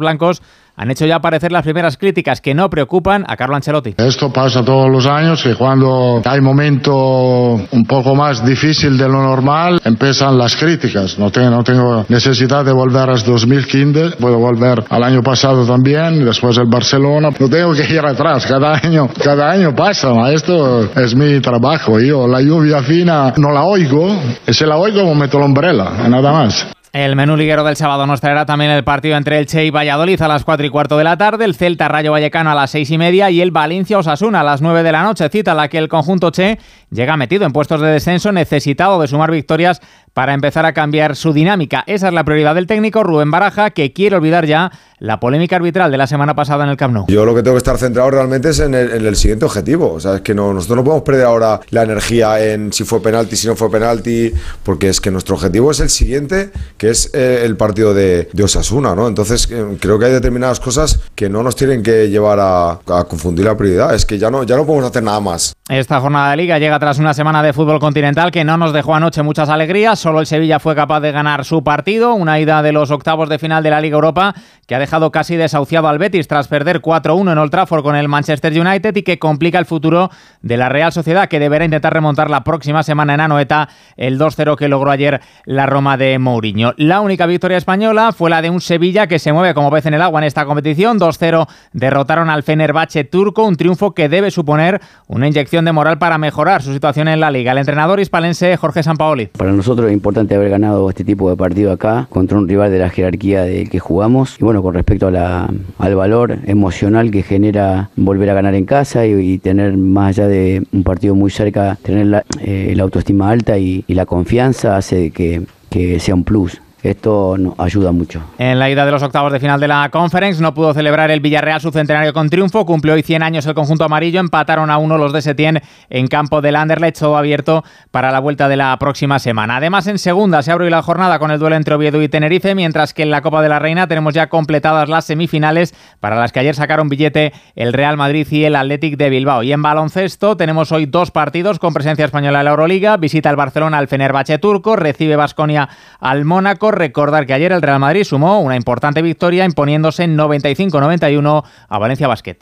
han 0.78 0.92
hecho 0.92 1.06
ya 1.08 1.16
aparecer 1.16 1.52
las 1.52 1.64
primeras 1.64 1.98
críticas 1.98 2.40
que 2.40 2.54
no 2.54 2.70
preocupan 2.70 3.26
a 3.28 3.36
Carlo 3.36 3.56
Ancelotti. 3.56 3.96
Esto 3.98 4.32
pasa 4.32 4.64
todos 4.64 4.90
los 4.90 5.08
años, 5.08 5.42
que 5.42 5.56
cuando 5.56 6.22
hay 6.24 6.40
momento 6.40 6.94
un 6.94 7.86
poco 7.88 8.16
más 8.16 8.46
difícil 8.46 8.96
de 8.96 9.08
lo 9.08 9.24
normal, 9.24 9.82
empiezan 9.84 10.38
las 10.38 10.56
críticas. 10.56 11.18
No 11.18 11.32
tengo, 11.32 11.50
no 11.50 11.64
tengo 11.64 12.06
necesidad 12.10 12.64
de 12.64 12.72
volver 12.72 13.10
a 13.10 13.16
2015, 13.16 14.18
puedo 14.20 14.38
volver 14.38 14.84
al 14.88 15.04
año 15.04 15.24
pasado 15.24 15.66
también, 15.66 16.24
después 16.24 16.56
el 16.60 16.68
Barcelona. 16.68 17.30
No 17.40 17.50
tengo 17.50 17.74
que 17.74 17.92
ir 17.92 18.06
atrás, 18.06 18.46
cada 18.46 18.76
año, 18.76 19.10
cada 19.24 19.50
año 19.50 19.74
pasa, 19.74 20.12
esto 20.32 20.84
es 20.96 21.16
mi 21.16 21.40
trabajo. 21.42 22.00
Yo 22.00 22.28
la 22.28 22.40
lluvia 22.40 22.84
fina 22.84 23.34
no 23.38 23.52
la 23.52 23.64
oigo, 23.64 24.16
y 24.46 24.54
si 24.54 24.64
la 24.64 24.78
oigo 24.78 25.16
meto 25.16 25.40
la 25.40 25.46
umbrella, 25.46 26.08
nada 26.08 26.32
más. 26.32 26.77
El 26.98 27.16
menú 27.16 27.38
liguero 27.38 27.64
del 27.64 27.76
sábado 27.76 28.08
nos 28.08 28.22
traerá 28.22 28.48
también 28.48 28.72
el 28.72 28.84
partido 28.84 29.18
entre 29.18 29.38
el 29.38 29.46
Che 29.46 29.64
y 29.64 29.70
Valladolid 29.70 30.20
a 30.20 30.28
las 30.28 30.44
4 30.44 30.66
y 30.66 30.70
cuarto 30.72 30.98
de 30.98 31.04
la 31.04 31.16
tarde, 31.16 31.46
el 31.46 31.54
Celta 31.54 31.88
Rayo 31.88 32.12
Vallecano 32.12 32.50
a 32.50 32.56
las 32.56 32.72
6 32.72 32.90
y 32.90 32.98
media 32.98 33.30
y 33.30 33.40
el 33.40 33.52
Valencia 33.52 34.00
Osasuna 34.00 34.40
a 34.40 34.44
las 34.44 34.64
9 34.64 34.82
de 34.82 34.92
la 34.92 35.04
noche, 35.04 35.30
cita 35.30 35.52
a 35.52 35.54
la 35.54 35.68
que 35.68 35.78
el 35.78 35.90
conjunto 35.90 36.32
Che 36.32 36.58
llega 36.90 37.16
metido 37.16 37.46
en 37.46 37.54
puestos 37.54 37.82
de 37.82 37.90
descenso, 37.90 38.32
necesitado 38.32 39.00
de 39.00 39.08
sumar 39.08 39.30
victorias 39.30 39.80
para 40.18 40.34
empezar 40.34 40.66
a 40.66 40.74
cambiar 40.74 41.16
su 41.16 41.32
dinámica. 41.32 41.84
Esa 41.86 42.08
es 42.08 42.14
la 42.16 42.24
prioridad 42.24 42.56
del 42.56 42.66
técnico 42.66 43.04
Rubén 43.04 43.30
Baraja, 43.30 43.70
que 43.70 43.94
quiere 43.94 44.16
olvidar 44.16 44.48
ya 44.48 44.72
la 45.00 45.20
polémica 45.20 45.58
arbitral 45.58 45.92
de 45.92 45.98
la 45.98 46.08
semana 46.08 46.34
pasada 46.34 46.64
en 46.64 46.72
el 46.72 46.78
Camp 46.78 46.92
Nou. 46.92 47.06
Yo 47.08 47.24
lo 47.24 47.36
que 47.36 47.44
tengo 47.44 47.54
que 47.54 47.60
estar 47.60 47.78
centrado 47.78 48.10
realmente 48.10 48.50
es 48.50 48.60
en 48.60 48.74
el, 48.74 49.16
siguiente 49.16 49.46
objetivo. 49.46 49.94
O 49.94 50.00
sea, 50.00 50.16
es 50.16 50.22
que 50.22 50.34
no, 50.34 50.54
nosotros 50.54 50.78
no 50.78 50.84
podemos 50.84 51.04
perder 51.04 51.26
ahora 51.26 51.60
la 51.70 51.84
energía 51.84 52.44
en 52.44 52.74
si 52.74 52.84
fue 52.84 53.00
penalti, 53.00 53.36
si 53.36 53.46
no 53.46 53.56
fue 53.56 53.70
penalti, 53.70 54.34
porque 54.64 54.90
es 54.90 55.00
que 55.00 55.12
nuestro 55.12 55.36
objetivo 55.36 55.70
es 55.70 55.82
el 55.82 55.90
siguiente, 55.90 56.50
que 56.80 56.90
es 56.90 57.12
eh, 57.14 57.44
el 57.46 57.56
partido 57.56 57.94
de, 57.94 58.28
Osasuna, 58.44 58.96
¿no? 58.96 59.08
Entonces 59.08 59.48
eh, 59.52 59.78
creo 59.80 60.00
que 60.00 60.06
hay 60.06 60.14
determinadas 60.14 60.60
cosas 60.60 61.00
que 61.14 61.30
no 61.30 61.44
nos 61.44 61.56
tienen 61.56 61.84
que 61.84 62.10
llevar 62.10 62.40
a, 62.40 62.72
a, 62.72 63.04
confundir 63.08 63.46
la 63.46 63.56
prioridad. 63.56 63.94
Es 63.94 64.06
que 64.06 64.18
ya 64.18 64.32
no, 64.32 64.44
ya 64.46 64.56
no 64.56 64.66
podemos 64.66 64.90
hacer 64.90 65.04
nada 65.04 65.20
más. 65.20 65.54
Esta 65.70 66.00
jornada 66.00 66.32
de 66.32 66.38
liga 66.38 66.58
llega 66.58 66.80
tras 66.80 66.98
una 66.98 67.14
semana 67.14 67.44
de 67.44 67.52
fútbol 67.52 67.80
continental 67.80 68.32
que 68.32 68.46
no 68.46 68.58
nos 68.58 68.72
dejó 68.74 68.96
anoche 68.96 69.22
muchas 69.22 69.50
alegrías. 69.50 70.00
Solo 70.08 70.22
el 70.22 70.26
Sevilla 70.26 70.62
fue 70.62 70.74
capaz 70.74 71.02
de 71.02 71.12
ganar 71.12 71.44
su 71.44 71.66
partido, 71.66 72.14
una 72.14 72.40
ida 72.40 72.62
de 72.62 72.72
los 72.72 72.92
octavos 72.92 73.28
de 73.28 73.40
final 73.40 73.62
de 73.62 73.72
la 73.72 73.82
Liga 73.82 73.96
Europa 73.96 74.34
que 74.66 74.76
ha 74.76 74.80
dejado 74.80 75.12
casi 75.12 75.36
desahuciado 75.38 75.88
al 75.88 75.98
Betis 75.98 76.28
tras 76.28 76.48
perder 76.48 76.82
4-1 76.82 77.32
en 77.32 77.38
Old 77.38 77.52
Trafford 77.52 77.84
con 77.84 77.96
el 77.96 78.10
Manchester 78.10 78.58
United 78.58 78.96
y 78.96 79.04
que 79.04 79.18
complica 79.18 79.60
el 79.60 79.66
futuro 79.66 80.10
de 80.42 80.58
la 80.58 80.68
Real 80.70 80.92
Sociedad, 80.92 81.30
que 81.30 81.40
deberá 81.40 81.64
intentar 81.66 81.94
remontar 81.94 82.30
la 82.30 82.44
próxima 82.44 82.84
semana 82.84 83.14
en 83.14 83.22
Anoeta 83.22 83.70
el 83.96 84.20
2-0 84.20 84.58
que 84.58 84.68
logró 84.68 84.92
ayer 84.92 85.22
la 85.46 85.66
Roma 85.66 85.96
de 85.96 86.20
Mourinho. 86.20 86.74
La 86.76 87.00
única 87.00 87.26
victoria 87.26 87.58
española 87.58 88.12
fue 88.12 88.30
la 88.30 88.42
de 88.42 88.50
un 88.50 88.60
Sevilla 88.60 89.08
que 89.08 89.20
se 89.20 89.32
mueve 89.32 89.54
como 89.54 89.72
pez 89.72 89.86
en 89.86 89.94
el 89.94 90.02
agua 90.02 90.20
en 90.20 90.28
esta 90.28 90.46
competición. 90.46 91.00
2-0 91.00 91.48
derrotaron 91.72 92.30
al 92.30 92.44
Fenerbahce 92.44 93.06
turco, 93.06 93.46
un 93.46 93.56
triunfo 93.56 93.94
que 93.94 94.10
debe 94.10 94.32
suponer 94.32 94.82
una 95.08 95.28
inyección 95.28 95.64
de 95.64 95.72
moral 95.72 95.98
para 95.98 96.18
mejorar 96.18 96.62
su 96.62 96.74
situación 96.74 97.08
en 97.08 97.22
la 97.22 97.32
liga. 97.32 97.54
El 97.54 97.60
entrenador 97.60 98.02
hispalense 98.02 98.58
Jorge 98.58 98.84
Sampaoli. 98.84 99.28
Para 99.28 99.54
nosotros 99.54 99.90
importante 99.98 100.36
haber 100.36 100.50
ganado 100.50 100.90
este 100.90 101.04
tipo 101.04 101.30
de 101.30 101.36
partido 101.36 101.72
acá 101.72 102.08
contra 102.10 102.38
un 102.38 102.48
rival 102.48 102.72
de 102.72 102.80
la 102.80 102.90
jerarquía 102.90 103.44
del 103.44 103.70
que 103.70 103.80
jugamos. 103.80 104.38
Y 104.40 104.44
bueno, 104.44 104.62
con 104.62 104.74
respecto 104.74 105.08
al 105.08 105.96
valor 105.96 106.38
emocional 106.46 107.12
que 107.12 107.24
genera 107.24 107.90
volver 107.96 108.30
a 108.30 108.34
ganar 108.34 108.56
en 108.56 108.66
casa 108.66 109.06
y, 109.06 109.38
tener 109.40 109.78
más 109.78 110.18
allá 110.18 110.28
de 110.28 110.64
un 110.72 110.84
partido 110.84 111.16
muy 111.16 111.30
cerca, 111.30 111.78
tener 111.82 112.08
la, 112.08 112.24
eh, 112.42 112.76
autoestima 112.80 113.30
alta 113.30 113.58
y, 113.58 113.84
la 113.88 114.06
confianza 114.06 114.78
hace 114.78 115.10
que, 115.10 115.42
que 115.72 116.00
sea 116.00 116.14
un 116.14 116.24
plus 116.24 116.62
esto 116.84 117.36
nos 117.38 117.60
ayuda 117.60 117.92
mucho. 117.92 118.22
En 118.38 118.60
la 118.60 118.70
ida 118.70 118.86
de 118.86 118.92
los 118.92 119.04
octavos 119.04 119.32
de 119.32 119.40
final 119.40 119.60
de 119.60 119.68
la 119.68 119.90
Conference 119.90 120.42
no 120.42 120.54
pudo 120.54 120.74
celebrar 120.74 121.12
el 121.12 121.20
Villarreal 121.20 121.60
su 121.60 121.72
centenario 121.72 122.14
con 122.14 122.30
triunfo, 122.30 122.66
cumplió 122.66 122.94
hoy 122.94 123.04
100 123.04 123.24
años 123.24 123.46
el 123.46 123.54
conjunto 123.54 123.84
amarillo, 123.84 124.20
empataron 124.20 124.70
a 124.70 124.78
uno 124.78 124.98
los 124.98 125.12
de 125.14 125.22
Setién 125.22 125.62
en 125.90 126.08
campo 126.08 126.42
del 126.42 126.56
Anderlecht, 126.56 127.00
todo 127.00 127.18
abierto 127.18 127.64
para 127.92 128.12
la 128.12 128.20
vuelta 128.20 128.48
de 128.48 128.58
la 128.58 128.78
próxima 128.78 129.20
semana. 129.20 129.58
Además, 129.58 129.88
en 129.88 129.98
segunda 129.98 130.42
se 130.44 130.52
abre 130.52 130.70
la 130.70 130.82
jornada 130.82 131.20
con 131.20 131.32
el 131.32 131.40
duelo 131.40 131.56
entre 131.56 131.76
Oviedo 131.76 132.02
y 132.02 132.10
Tenerife, 132.10 132.54
mientras 132.56 132.94
que 132.94 133.04
en 133.04 133.12
la 133.12 133.22
Copa 133.22 133.42
de 133.42 133.50
la 133.50 133.60
Reina 133.60 133.88
tenemos 133.88 134.14
ya 134.14 134.28
completadas 134.30 134.88
las 134.88 135.06
semifinales 135.06 135.74
para 136.00 136.16
las 136.16 136.32
que 136.32 136.40
ayer 136.40 136.56
sacaron 136.56 136.90
billete 136.90 137.34
el 137.56 137.74
Real 137.74 137.98
Madrid 137.98 138.28
y 138.30 138.44
el 138.44 138.56
Athletic 138.56 138.98
de 138.98 139.10
Bilbao. 139.10 139.44
Y 139.44 139.52
en 139.52 139.62
baloncesto 139.62 140.38
tenemos 140.38 140.72
hoy 140.72 140.86
dos 140.86 141.12
partidos 141.12 141.60
con 141.60 141.74
presencia 141.74 142.06
española 142.06 142.40
en 142.40 142.46
la 142.46 142.52
Euroliga, 142.52 142.98
visita 142.98 143.30
el 143.30 143.36
Barcelona 143.36 143.78
al 143.78 143.88
Fenerbahce 143.88 144.38
turco, 144.38 144.76
recibe 144.76 145.16
Basconia 145.16 145.70
al 146.00 146.26
Mónaco, 146.26 146.67
recordar 146.72 147.26
que 147.26 147.34
ayer 147.34 147.52
el 147.52 147.62
Real 147.62 147.80
Madrid 147.80 148.04
sumó 148.04 148.40
una 148.40 148.56
importante 148.56 149.02
victoria 149.02 149.46
imponiéndose 149.46 150.06
95-91 150.08 151.44
a 151.70 151.78
Valencia 151.80 152.08
Basket. 152.08 152.38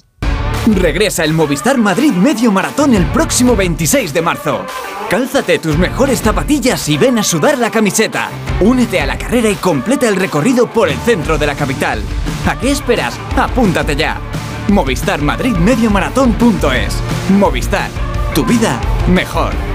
Regresa 0.67 1.23
el 1.23 1.33
Movistar 1.33 1.77
Madrid 1.77 2.11
Medio 2.11 2.51
Maratón 2.51 2.95
el 2.95 3.05
próximo 3.05 3.55
26 3.55 4.13
de 4.13 4.21
marzo. 4.21 4.65
Cálzate 5.09 5.59
tus 5.59 5.77
mejores 5.77 6.21
zapatillas 6.21 6.89
y 6.89 6.97
ven 6.97 7.19
a 7.19 7.23
sudar 7.23 7.59
la 7.59 7.69
camiseta. 7.69 8.29
Únete 8.61 8.99
a 8.99 9.05
la 9.05 9.17
carrera 9.17 9.49
y 9.49 9.55
completa 9.55 10.07
el 10.07 10.15
recorrido 10.15 10.67
por 10.67 10.89
el 10.89 10.97
centro 10.97 11.38
de 11.38 11.45
la 11.45 11.53
capital. 11.53 12.01
¿A 12.47 12.59
qué 12.59 12.71
esperas? 12.71 13.19
Apúntate 13.38 13.95
ya. 13.95 14.19
Movistar 14.69 15.21
Madrid 15.21 15.55
Medio 15.55 15.91
Maratón.es. 15.91 16.99
Movistar. 17.29 17.89
Tu 18.33 18.43
vida 18.43 18.81
mejor. 19.07 19.74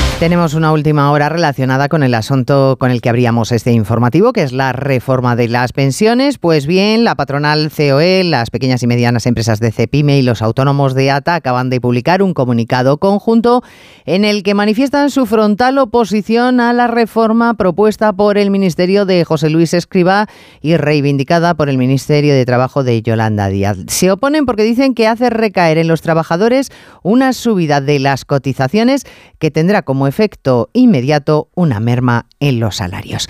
Tenemos 0.21 0.53
una 0.53 0.71
última 0.71 1.11
hora 1.11 1.29
relacionada 1.29 1.89
con 1.89 2.03
el 2.03 2.13
asunto 2.13 2.77
con 2.79 2.91
el 2.91 3.01
que 3.01 3.09
abríamos 3.09 3.51
este 3.51 3.71
informativo, 3.71 4.33
que 4.33 4.43
es 4.43 4.51
la 4.51 4.71
reforma 4.71 5.35
de 5.35 5.47
las 5.47 5.73
pensiones. 5.73 6.37
Pues 6.37 6.67
bien, 6.67 7.03
la 7.03 7.15
patronal 7.15 7.71
COE, 7.75 8.23
las 8.23 8.51
pequeñas 8.51 8.83
y 8.83 8.87
medianas 8.87 9.25
empresas 9.25 9.59
de 9.59 9.71
CEPIME 9.71 10.19
y 10.19 10.21
los 10.21 10.43
autónomos 10.43 10.93
de 10.93 11.09
ATA 11.09 11.33
acaban 11.33 11.71
de 11.71 11.81
publicar 11.81 12.21
un 12.21 12.35
comunicado 12.35 12.99
conjunto 12.99 13.63
en 14.05 14.23
el 14.23 14.43
que 14.43 14.53
manifiestan 14.53 15.09
su 15.09 15.25
frontal 15.25 15.79
oposición 15.79 16.59
a 16.59 16.71
la 16.71 16.85
reforma 16.85 17.55
propuesta 17.55 18.13
por 18.13 18.37
el 18.37 18.51
Ministerio 18.51 19.07
de 19.07 19.25
José 19.25 19.49
Luis 19.49 19.73
Escriba 19.73 20.27
y 20.61 20.77
reivindicada 20.77 21.55
por 21.55 21.67
el 21.67 21.79
Ministerio 21.79 22.35
de 22.35 22.45
Trabajo 22.45 22.83
de 22.83 23.01
Yolanda 23.01 23.47
Díaz. 23.47 23.77
Se 23.87 24.11
oponen 24.11 24.45
porque 24.45 24.61
dicen 24.61 24.93
que 24.93 25.07
hace 25.07 25.31
recaer 25.31 25.79
en 25.79 25.87
los 25.87 26.03
trabajadores 26.03 26.69
una 27.01 27.33
subida 27.33 27.81
de 27.81 27.97
las 27.97 28.23
cotizaciones 28.23 29.07
que 29.39 29.49
tendrá 29.49 29.81
como 29.81 30.10
efecto 30.11 30.69
inmediato 30.73 31.47
una 31.55 31.79
merma 31.79 32.27
en 32.41 32.59
los 32.59 32.75
salarios. 32.75 33.27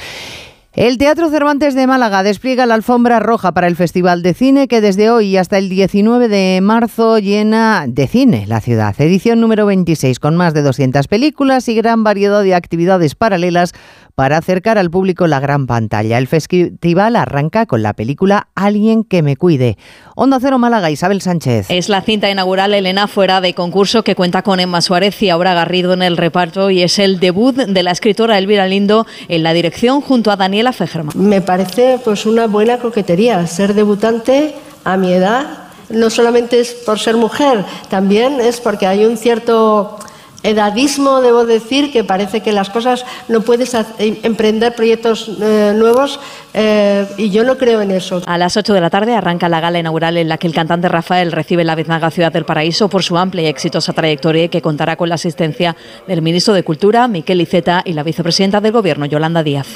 El 0.74 0.98
Teatro 0.98 1.30
Cervantes 1.30 1.76
de 1.76 1.86
Málaga 1.86 2.24
despliega 2.24 2.66
la 2.66 2.76
alfombra 2.76 3.20
roja 3.20 3.52
para 3.52 3.68
el 3.68 3.76
Festival 3.76 4.24
de 4.24 4.34
Cine 4.34 4.70
que 4.70 4.80
desde 4.80 5.10
hoy 5.10 5.36
hasta 5.36 5.58
el 5.58 5.68
19 5.68 6.30
de 6.30 6.62
marzo 6.62 7.20
llena 7.20 7.84
de 7.90 8.08
cine 8.08 8.46
la 8.48 8.62
ciudad. 8.62 8.96
Edición 8.98 9.42
número 9.42 9.66
26 9.66 10.18
con 10.20 10.38
más 10.38 10.54
de 10.54 10.62
200 10.62 11.10
películas 11.10 11.68
y 11.68 11.76
gran 11.76 12.06
variedad 12.06 12.42
de 12.42 12.56
actividades 12.56 13.16
paralelas 13.16 13.74
para 14.22 14.38
acercar 14.38 14.78
al 14.78 14.92
público 14.92 15.26
la 15.26 15.40
gran 15.40 15.66
pantalla. 15.66 16.20
El 16.20 16.28
festival 16.28 17.16
arranca 17.16 17.66
con 17.66 17.82
la 17.82 17.94
película 17.94 18.50
Alguien 18.54 19.04
que 19.04 19.24
me 19.24 19.36
cuide. 19.36 19.80
Onda 20.16 20.38
Cero 20.40 20.60
Málaga, 20.60 20.92
Isabel 20.92 21.22
Sánchez. 21.22 21.72
Es 21.72 21.90
la 21.90 22.04
cinta 22.04 22.30
inaugural 22.30 22.72
Elena 22.76 23.08
fuera 23.08 23.42
de 23.42 23.56
concurso 23.56 24.04
que 24.04 24.14
cuenta 24.14 24.44
con 24.44 24.60
Emma 24.60 24.82
Suárez 24.82 25.20
y 25.24 25.32
Aura 25.32 25.56
Garrido 25.56 25.94
en 25.94 26.04
el 26.04 26.18
reparto 26.18 26.70
y 26.70 26.84
es 26.84 27.00
el 27.00 27.20
debut 27.20 27.56
de 27.56 27.82
la 27.82 27.90
escritora 27.90 28.38
Elvira 28.38 28.68
Lindo 28.68 29.08
en 29.28 29.42
la 29.42 29.54
dirección 29.54 30.02
junto 30.02 30.30
a 30.30 30.36
Daniela 30.36 30.72
Fejerman. 30.72 31.18
Me 31.18 31.42
parece 31.42 32.00
pues 32.04 32.28
una 32.28 32.46
buena 32.46 32.78
coquetería 32.78 33.48
ser 33.48 33.74
debutante 33.74 34.54
a 34.84 34.98
mi 34.98 35.14
edad. 35.14 35.48
No 35.90 36.12
solamente 36.12 36.60
es 36.60 36.74
por 36.86 37.00
ser 37.00 37.18
mujer, 37.18 37.66
también 37.90 38.40
es 38.40 38.62
porque 38.62 38.86
hay 38.86 39.04
un 39.04 39.18
cierto 39.18 39.98
edadismo, 40.44 41.22
debo 41.22 41.46
decir, 41.46 41.92
que 41.92 42.04
parece 42.04 42.42
que 42.42 42.52
las 42.52 42.70
cosas 42.70 43.06
no 43.28 43.42
puedes 43.42 43.74
em, 43.74 44.18
emprender 44.24 44.76
proyectos 44.76 45.30
eh, 45.42 45.74
nuevos 45.76 46.20
eh, 46.54 47.08
y 47.18 47.30
yo 47.30 47.44
no 47.44 47.58
creo 47.58 47.82
en 47.82 47.92
eso. 47.92 48.22
A 48.26 48.38
las 48.38 48.58
8 48.58 48.74
de 48.74 48.82
la 48.82 48.90
tarde 48.90 49.16
arranca 49.16 49.50
la 49.50 49.60
gala 49.60 49.80
inaugural 49.80 50.18
en 50.18 50.30
la 50.30 50.38
que 50.38 50.48
el 50.48 50.54
cantante 50.54 50.90
Rafael 50.90 51.32
recibe 51.32 51.64
la 51.64 51.76
Biznaga 51.76 52.12
Ciudad 52.12 52.32
del 52.32 52.46
Paraíso 52.46 52.90
por 52.90 53.04
su 53.04 53.18
amplia 53.18 53.44
y 53.44 53.48
exitosa 53.48 53.94
trayectoria 53.94 54.48
que 54.48 54.62
contará 54.62 54.96
con 54.96 55.10
la 55.10 55.16
asistencia 55.16 55.76
del 56.08 56.22
ministro 56.22 56.54
de 56.54 56.64
Cultura, 56.64 57.08
Miquel 57.08 57.42
Iceta, 57.42 57.82
y 57.86 57.94
la 57.94 58.04
vicepresidenta 58.04 58.62
del 58.62 58.72
Gobierno, 58.72 59.06
Yolanda 59.06 59.44
Díaz. 59.44 59.68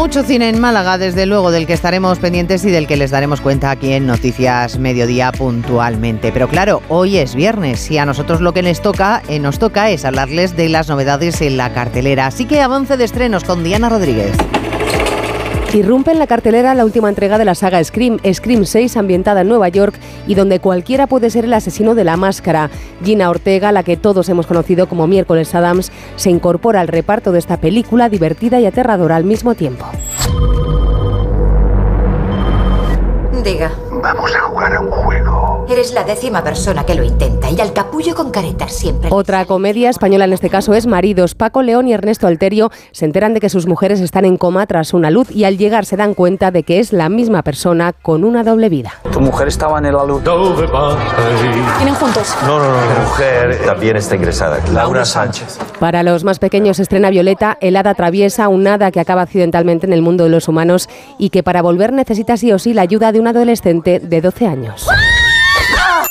Mucho 0.00 0.22
cine 0.22 0.48
en 0.48 0.58
Málaga, 0.58 0.96
desde 0.96 1.26
luego, 1.26 1.50
del 1.50 1.66
que 1.66 1.74
estaremos 1.74 2.18
pendientes 2.18 2.64
y 2.64 2.70
del 2.70 2.86
que 2.86 2.96
les 2.96 3.10
daremos 3.10 3.42
cuenta 3.42 3.70
aquí 3.70 3.92
en 3.92 4.06
Noticias 4.06 4.78
Mediodía 4.78 5.30
puntualmente. 5.30 6.32
Pero 6.32 6.48
claro, 6.48 6.80
hoy 6.88 7.18
es 7.18 7.34
viernes 7.34 7.90
y 7.90 7.98
a 7.98 8.06
nosotros 8.06 8.40
lo 8.40 8.54
que 8.54 8.62
les 8.62 8.80
toca, 8.80 9.22
eh, 9.28 9.38
nos 9.38 9.58
toca 9.58 9.90
es 9.90 10.06
hablarles 10.06 10.56
de 10.56 10.70
las 10.70 10.88
novedades 10.88 11.42
en 11.42 11.58
la 11.58 11.74
cartelera. 11.74 12.28
Así 12.28 12.46
que 12.46 12.62
avance 12.62 12.96
de 12.96 13.04
estrenos 13.04 13.44
con 13.44 13.62
Diana 13.62 13.90
Rodríguez. 13.90 14.32
Irrumpe 15.72 16.10
en 16.10 16.18
la 16.18 16.26
cartelera 16.26 16.74
la 16.74 16.84
última 16.84 17.08
entrega 17.08 17.38
de 17.38 17.44
la 17.44 17.54
saga 17.54 17.82
Scream, 17.82 18.18
Scream 18.32 18.64
6, 18.64 18.96
ambientada 18.96 19.42
en 19.42 19.48
Nueva 19.48 19.68
York 19.68 19.94
y 20.26 20.34
donde 20.34 20.58
cualquiera 20.58 21.06
puede 21.06 21.30
ser 21.30 21.44
el 21.44 21.52
asesino 21.52 21.94
de 21.94 22.02
la 22.02 22.16
máscara. 22.16 22.70
Gina 23.04 23.30
Ortega, 23.30 23.70
la 23.70 23.84
que 23.84 23.96
todos 23.96 24.28
hemos 24.28 24.48
conocido 24.48 24.88
como 24.88 25.06
Miércoles 25.06 25.54
Adams, 25.54 25.92
se 26.16 26.30
incorpora 26.30 26.80
al 26.80 26.88
reparto 26.88 27.30
de 27.30 27.38
esta 27.38 27.58
película 27.58 28.08
divertida 28.08 28.58
y 28.58 28.66
aterradora 28.66 29.14
al 29.14 29.22
mismo 29.22 29.54
tiempo. 29.54 29.86
Diga. 33.44 33.70
Vamos 34.02 34.34
a 34.34 34.40
jugar 34.40 34.74
a 34.74 34.80
un. 34.80 34.89
Eres 35.70 35.94
la 35.94 36.02
décima 36.02 36.42
persona 36.42 36.84
que 36.84 36.96
lo 36.96 37.04
intenta 37.04 37.48
y 37.48 37.60
al 37.60 37.72
capullo 37.72 38.16
con 38.16 38.32
caretas 38.32 38.72
siempre. 38.72 39.08
Otra 39.12 39.44
comedia 39.44 39.88
española 39.88 40.24
en 40.24 40.32
este 40.32 40.50
caso 40.50 40.74
es 40.74 40.88
Maridos. 40.88 41.36
Paco 41.36 41.62
León 41.62 41.86
y 41.86 41.92
Ernesto 41.92 42.26
Alterio 42.26 42.72
se 42.90 43.04
enteran 43.04 43.34
de 43.34 43.40
que 43.40 43.48
sus 43.48 43.68
mujeres 43.68 44.00
están 44.00 44.24
en 44.24 44.36
coma 44.36 44.66
tras 44.66 44.92
una 44.94 45.12
luz 45.12 45.30
y 45.30 45.44
al 45.44 45.58
llegar 45.58 45.84
se 45.84 45.96
dan 45.96 46.14
cuenta 46.14 46.50
de 46.50 46.64
que 46.64 46.80
es 46.80 46.92
la 46.92 47.08
misma 47.08 47.42
persona 47.44 47.92
con 47.92 48.24
una 48.24 48.42
doble 48.42 48.68
vida. 48.68 48.94
Tu 49.12 49.20
mujer 49.20 49.46
estaba 49.46 49.78
en 49.78 49.84
la 49.84 50.04
luz. 50.04 50.24
¿Tienen 50.24 51.94
juntos? 51.94 52.34
No, 52.48 52.58
no, 52.58 52.64
no. 52.64 52.76
Mi 52.76 53.04
mujer 53.04 53.60
también 53.64 53.96
está 53.96 54.16
ingresada. 54.16 54.58
Laura 54.72 55.04
Sánchez. 55.04 55.56
Para 55.78 56.02
los 56.02 56.24
más 56.24 56.40
pequeños 56.40 56.80
estrena 56.80 57.10
Violeta, 57.10 57.58
el 57.60 57.76
hada 57.76 57.94
traviesa 57.94 58.48
un 58.48 58.66
hada 58.66 58.90
que 58.90 58.98
acaba 58.98 59.22
accidentalmente 59.22 59.86
en 59.86 59.92
el 59.92 60.02
mundo 60.02 60.24
de 60.24 60.30
los 60.30 60.48
humanos 60.48 60.88
y 61.16 61.30
que 61.30 61.44
para 61.44 61.62
volver 61.62 61.92
necesita 61.92 62.36
sí 62.36 62.50
o 62.50 62.58
sí 62.58 62.74
la 62.74 62.82
ayuda 62.82 63.12
de 63.12 63.20
un 63.20 63.28
adolescente 63.28 64.00
de 64.00 64.20
12 64.20 64.46
años. 64.48 64.88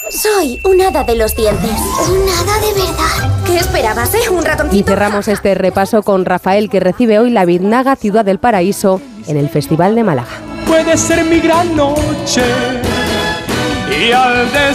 Soy 0.09 0.59
un 0.65 0.81
hada 0.81 1.03
de 1.03 1.15
los 1.15 1.35
dientes. 1.35 1.71
Un 2.09 2.27
hada 2.29 2.59
de 2.59 2.73
verdad. 2.73 3.43
¿Qué 3.45 3.57
esperabas, 3.57 4.13
eh? 4.15 4.29
Un 4.31 4.39
Y 4.39 4.45
ratoncito. 4.45 4.87
cerramos 4.91 5.27
este 5.27 5.53
repaso 5.55 6.01
con 6.03 6.25
Rafael 6.25 6.69
que 6.69 6.79
recibe 6.79 7.19
hoy 7.19 7.29
la 7.29 7.45
Biznaga 7.45 7.95
Ciudad 7.95 8.25
del 8.25 8.39
Paraíso 8.39 9.01
en 9.27 9.37
el 9.37 9.49
Festival 9.49 9.95
de 9.95 10.03
Málaga. 10.03 10.29
Puede 10.67 10.97
ser 10.97 11.23
mi 11.25 11.39
gran 11.39 11.75
noche. 11.75 12.41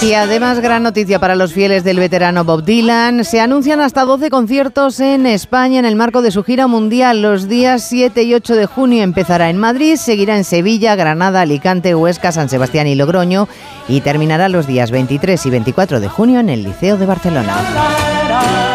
Y 0.03 0.13
además, 0.13 0.61
gran 0.61 0.83
noticia 0.83 1.19
para 1.19 1.35
los 1.35 1.53
fieles 1.53 1.83
del 1.83 1.99
veterano 1.99 2.45
Bob 2.45 2.65
Dylan. 2.65 3.25
Se 3.25 3.41
anuncian 3.41 3.81
hasta 3.81 4.05
12 4.05 4.29
conciertos 4.29 5.01
en 5.01 5.27
España 5.27 5.79
en 5.79 5.87
el 5.87 5.97
marco 5.97 6.21
de 6.21 6.31
su 6.31 6.45
gira 6.45 6.67
mundial. 6.67 7.23
Los 7.23 7.49
días 7.49 7.87
7 7.89 8.23
y 8.23 8.35
8 8.35 8.55
de 8.55 8.67
junio 8.67 9.03
empezará 9.03 9.49
en 9.49 9.57
Madrid, 9.57 9.97
seguirá 9.97 10.37
en 10.37 10.45
Sevilla, 10.45 10.95
Granada, 10.95 11.41
Alicante, 11.41 11.95
Huesca, 11.95 12.33
San 12.33 12.49
Sebastián 12.49 12.87
y 12.87 12.95
Logroño 12.95 13.49
y 13.89 14.03
terminará 14.03 14.49
los 14.49 14.67
días 14.67 14.91
23 14.91 15.47
y 15.47 15.51
24 15.51 16.01
de 16.01 16.09
junio 16.09 16.41
en 16.41 16.51
el 16.51 16.63
Liceo 16.63 16.97
de 16.97 17.07
Barcelona. 17.07 18.74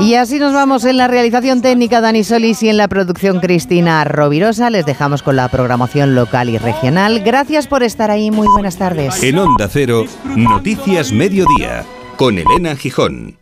Y 0.00 0.14
así 0.14 0.38
nos 0.38 0.52
vamos 0.52 0.84
en 0.84 0.96
la 0.96 1.08
realización 1.08 1.62
técnica 1.62 2.00
Dani 2.00 2.24
Solís 2.24 2.62
y 2.62 2.68
en 2.68 2.76
la 2.76 2.88
producción 2.88 3.40
Cristina 3.40 4.02
Rovirosa. 4.04 4.70
Les 4.70 4.86
dejamos 4.86 5.22
con 5.22 5.36
la 5.36 5.48
programación 5.48 6.14
local 6.14 6.48
y 6.48 6.58
regional. 6.58 7.20
Gracias 7.20 7.66
por 7.66 7.82
estar 7.82 8.10
ahí. 8.10 8.30
Muy 8.30 8.48
buenas 8.48 8.76
tardes. 8.76 9.22
En 9.22 9.38
Onda 9.38 9.68
Cero, 9.68 10.04
Noticias 10.36 11.12
Mediodía, 11.12 11.84
con 12.16 12.38
Elena 12.38 12.76
Gijón. 12.76 13.41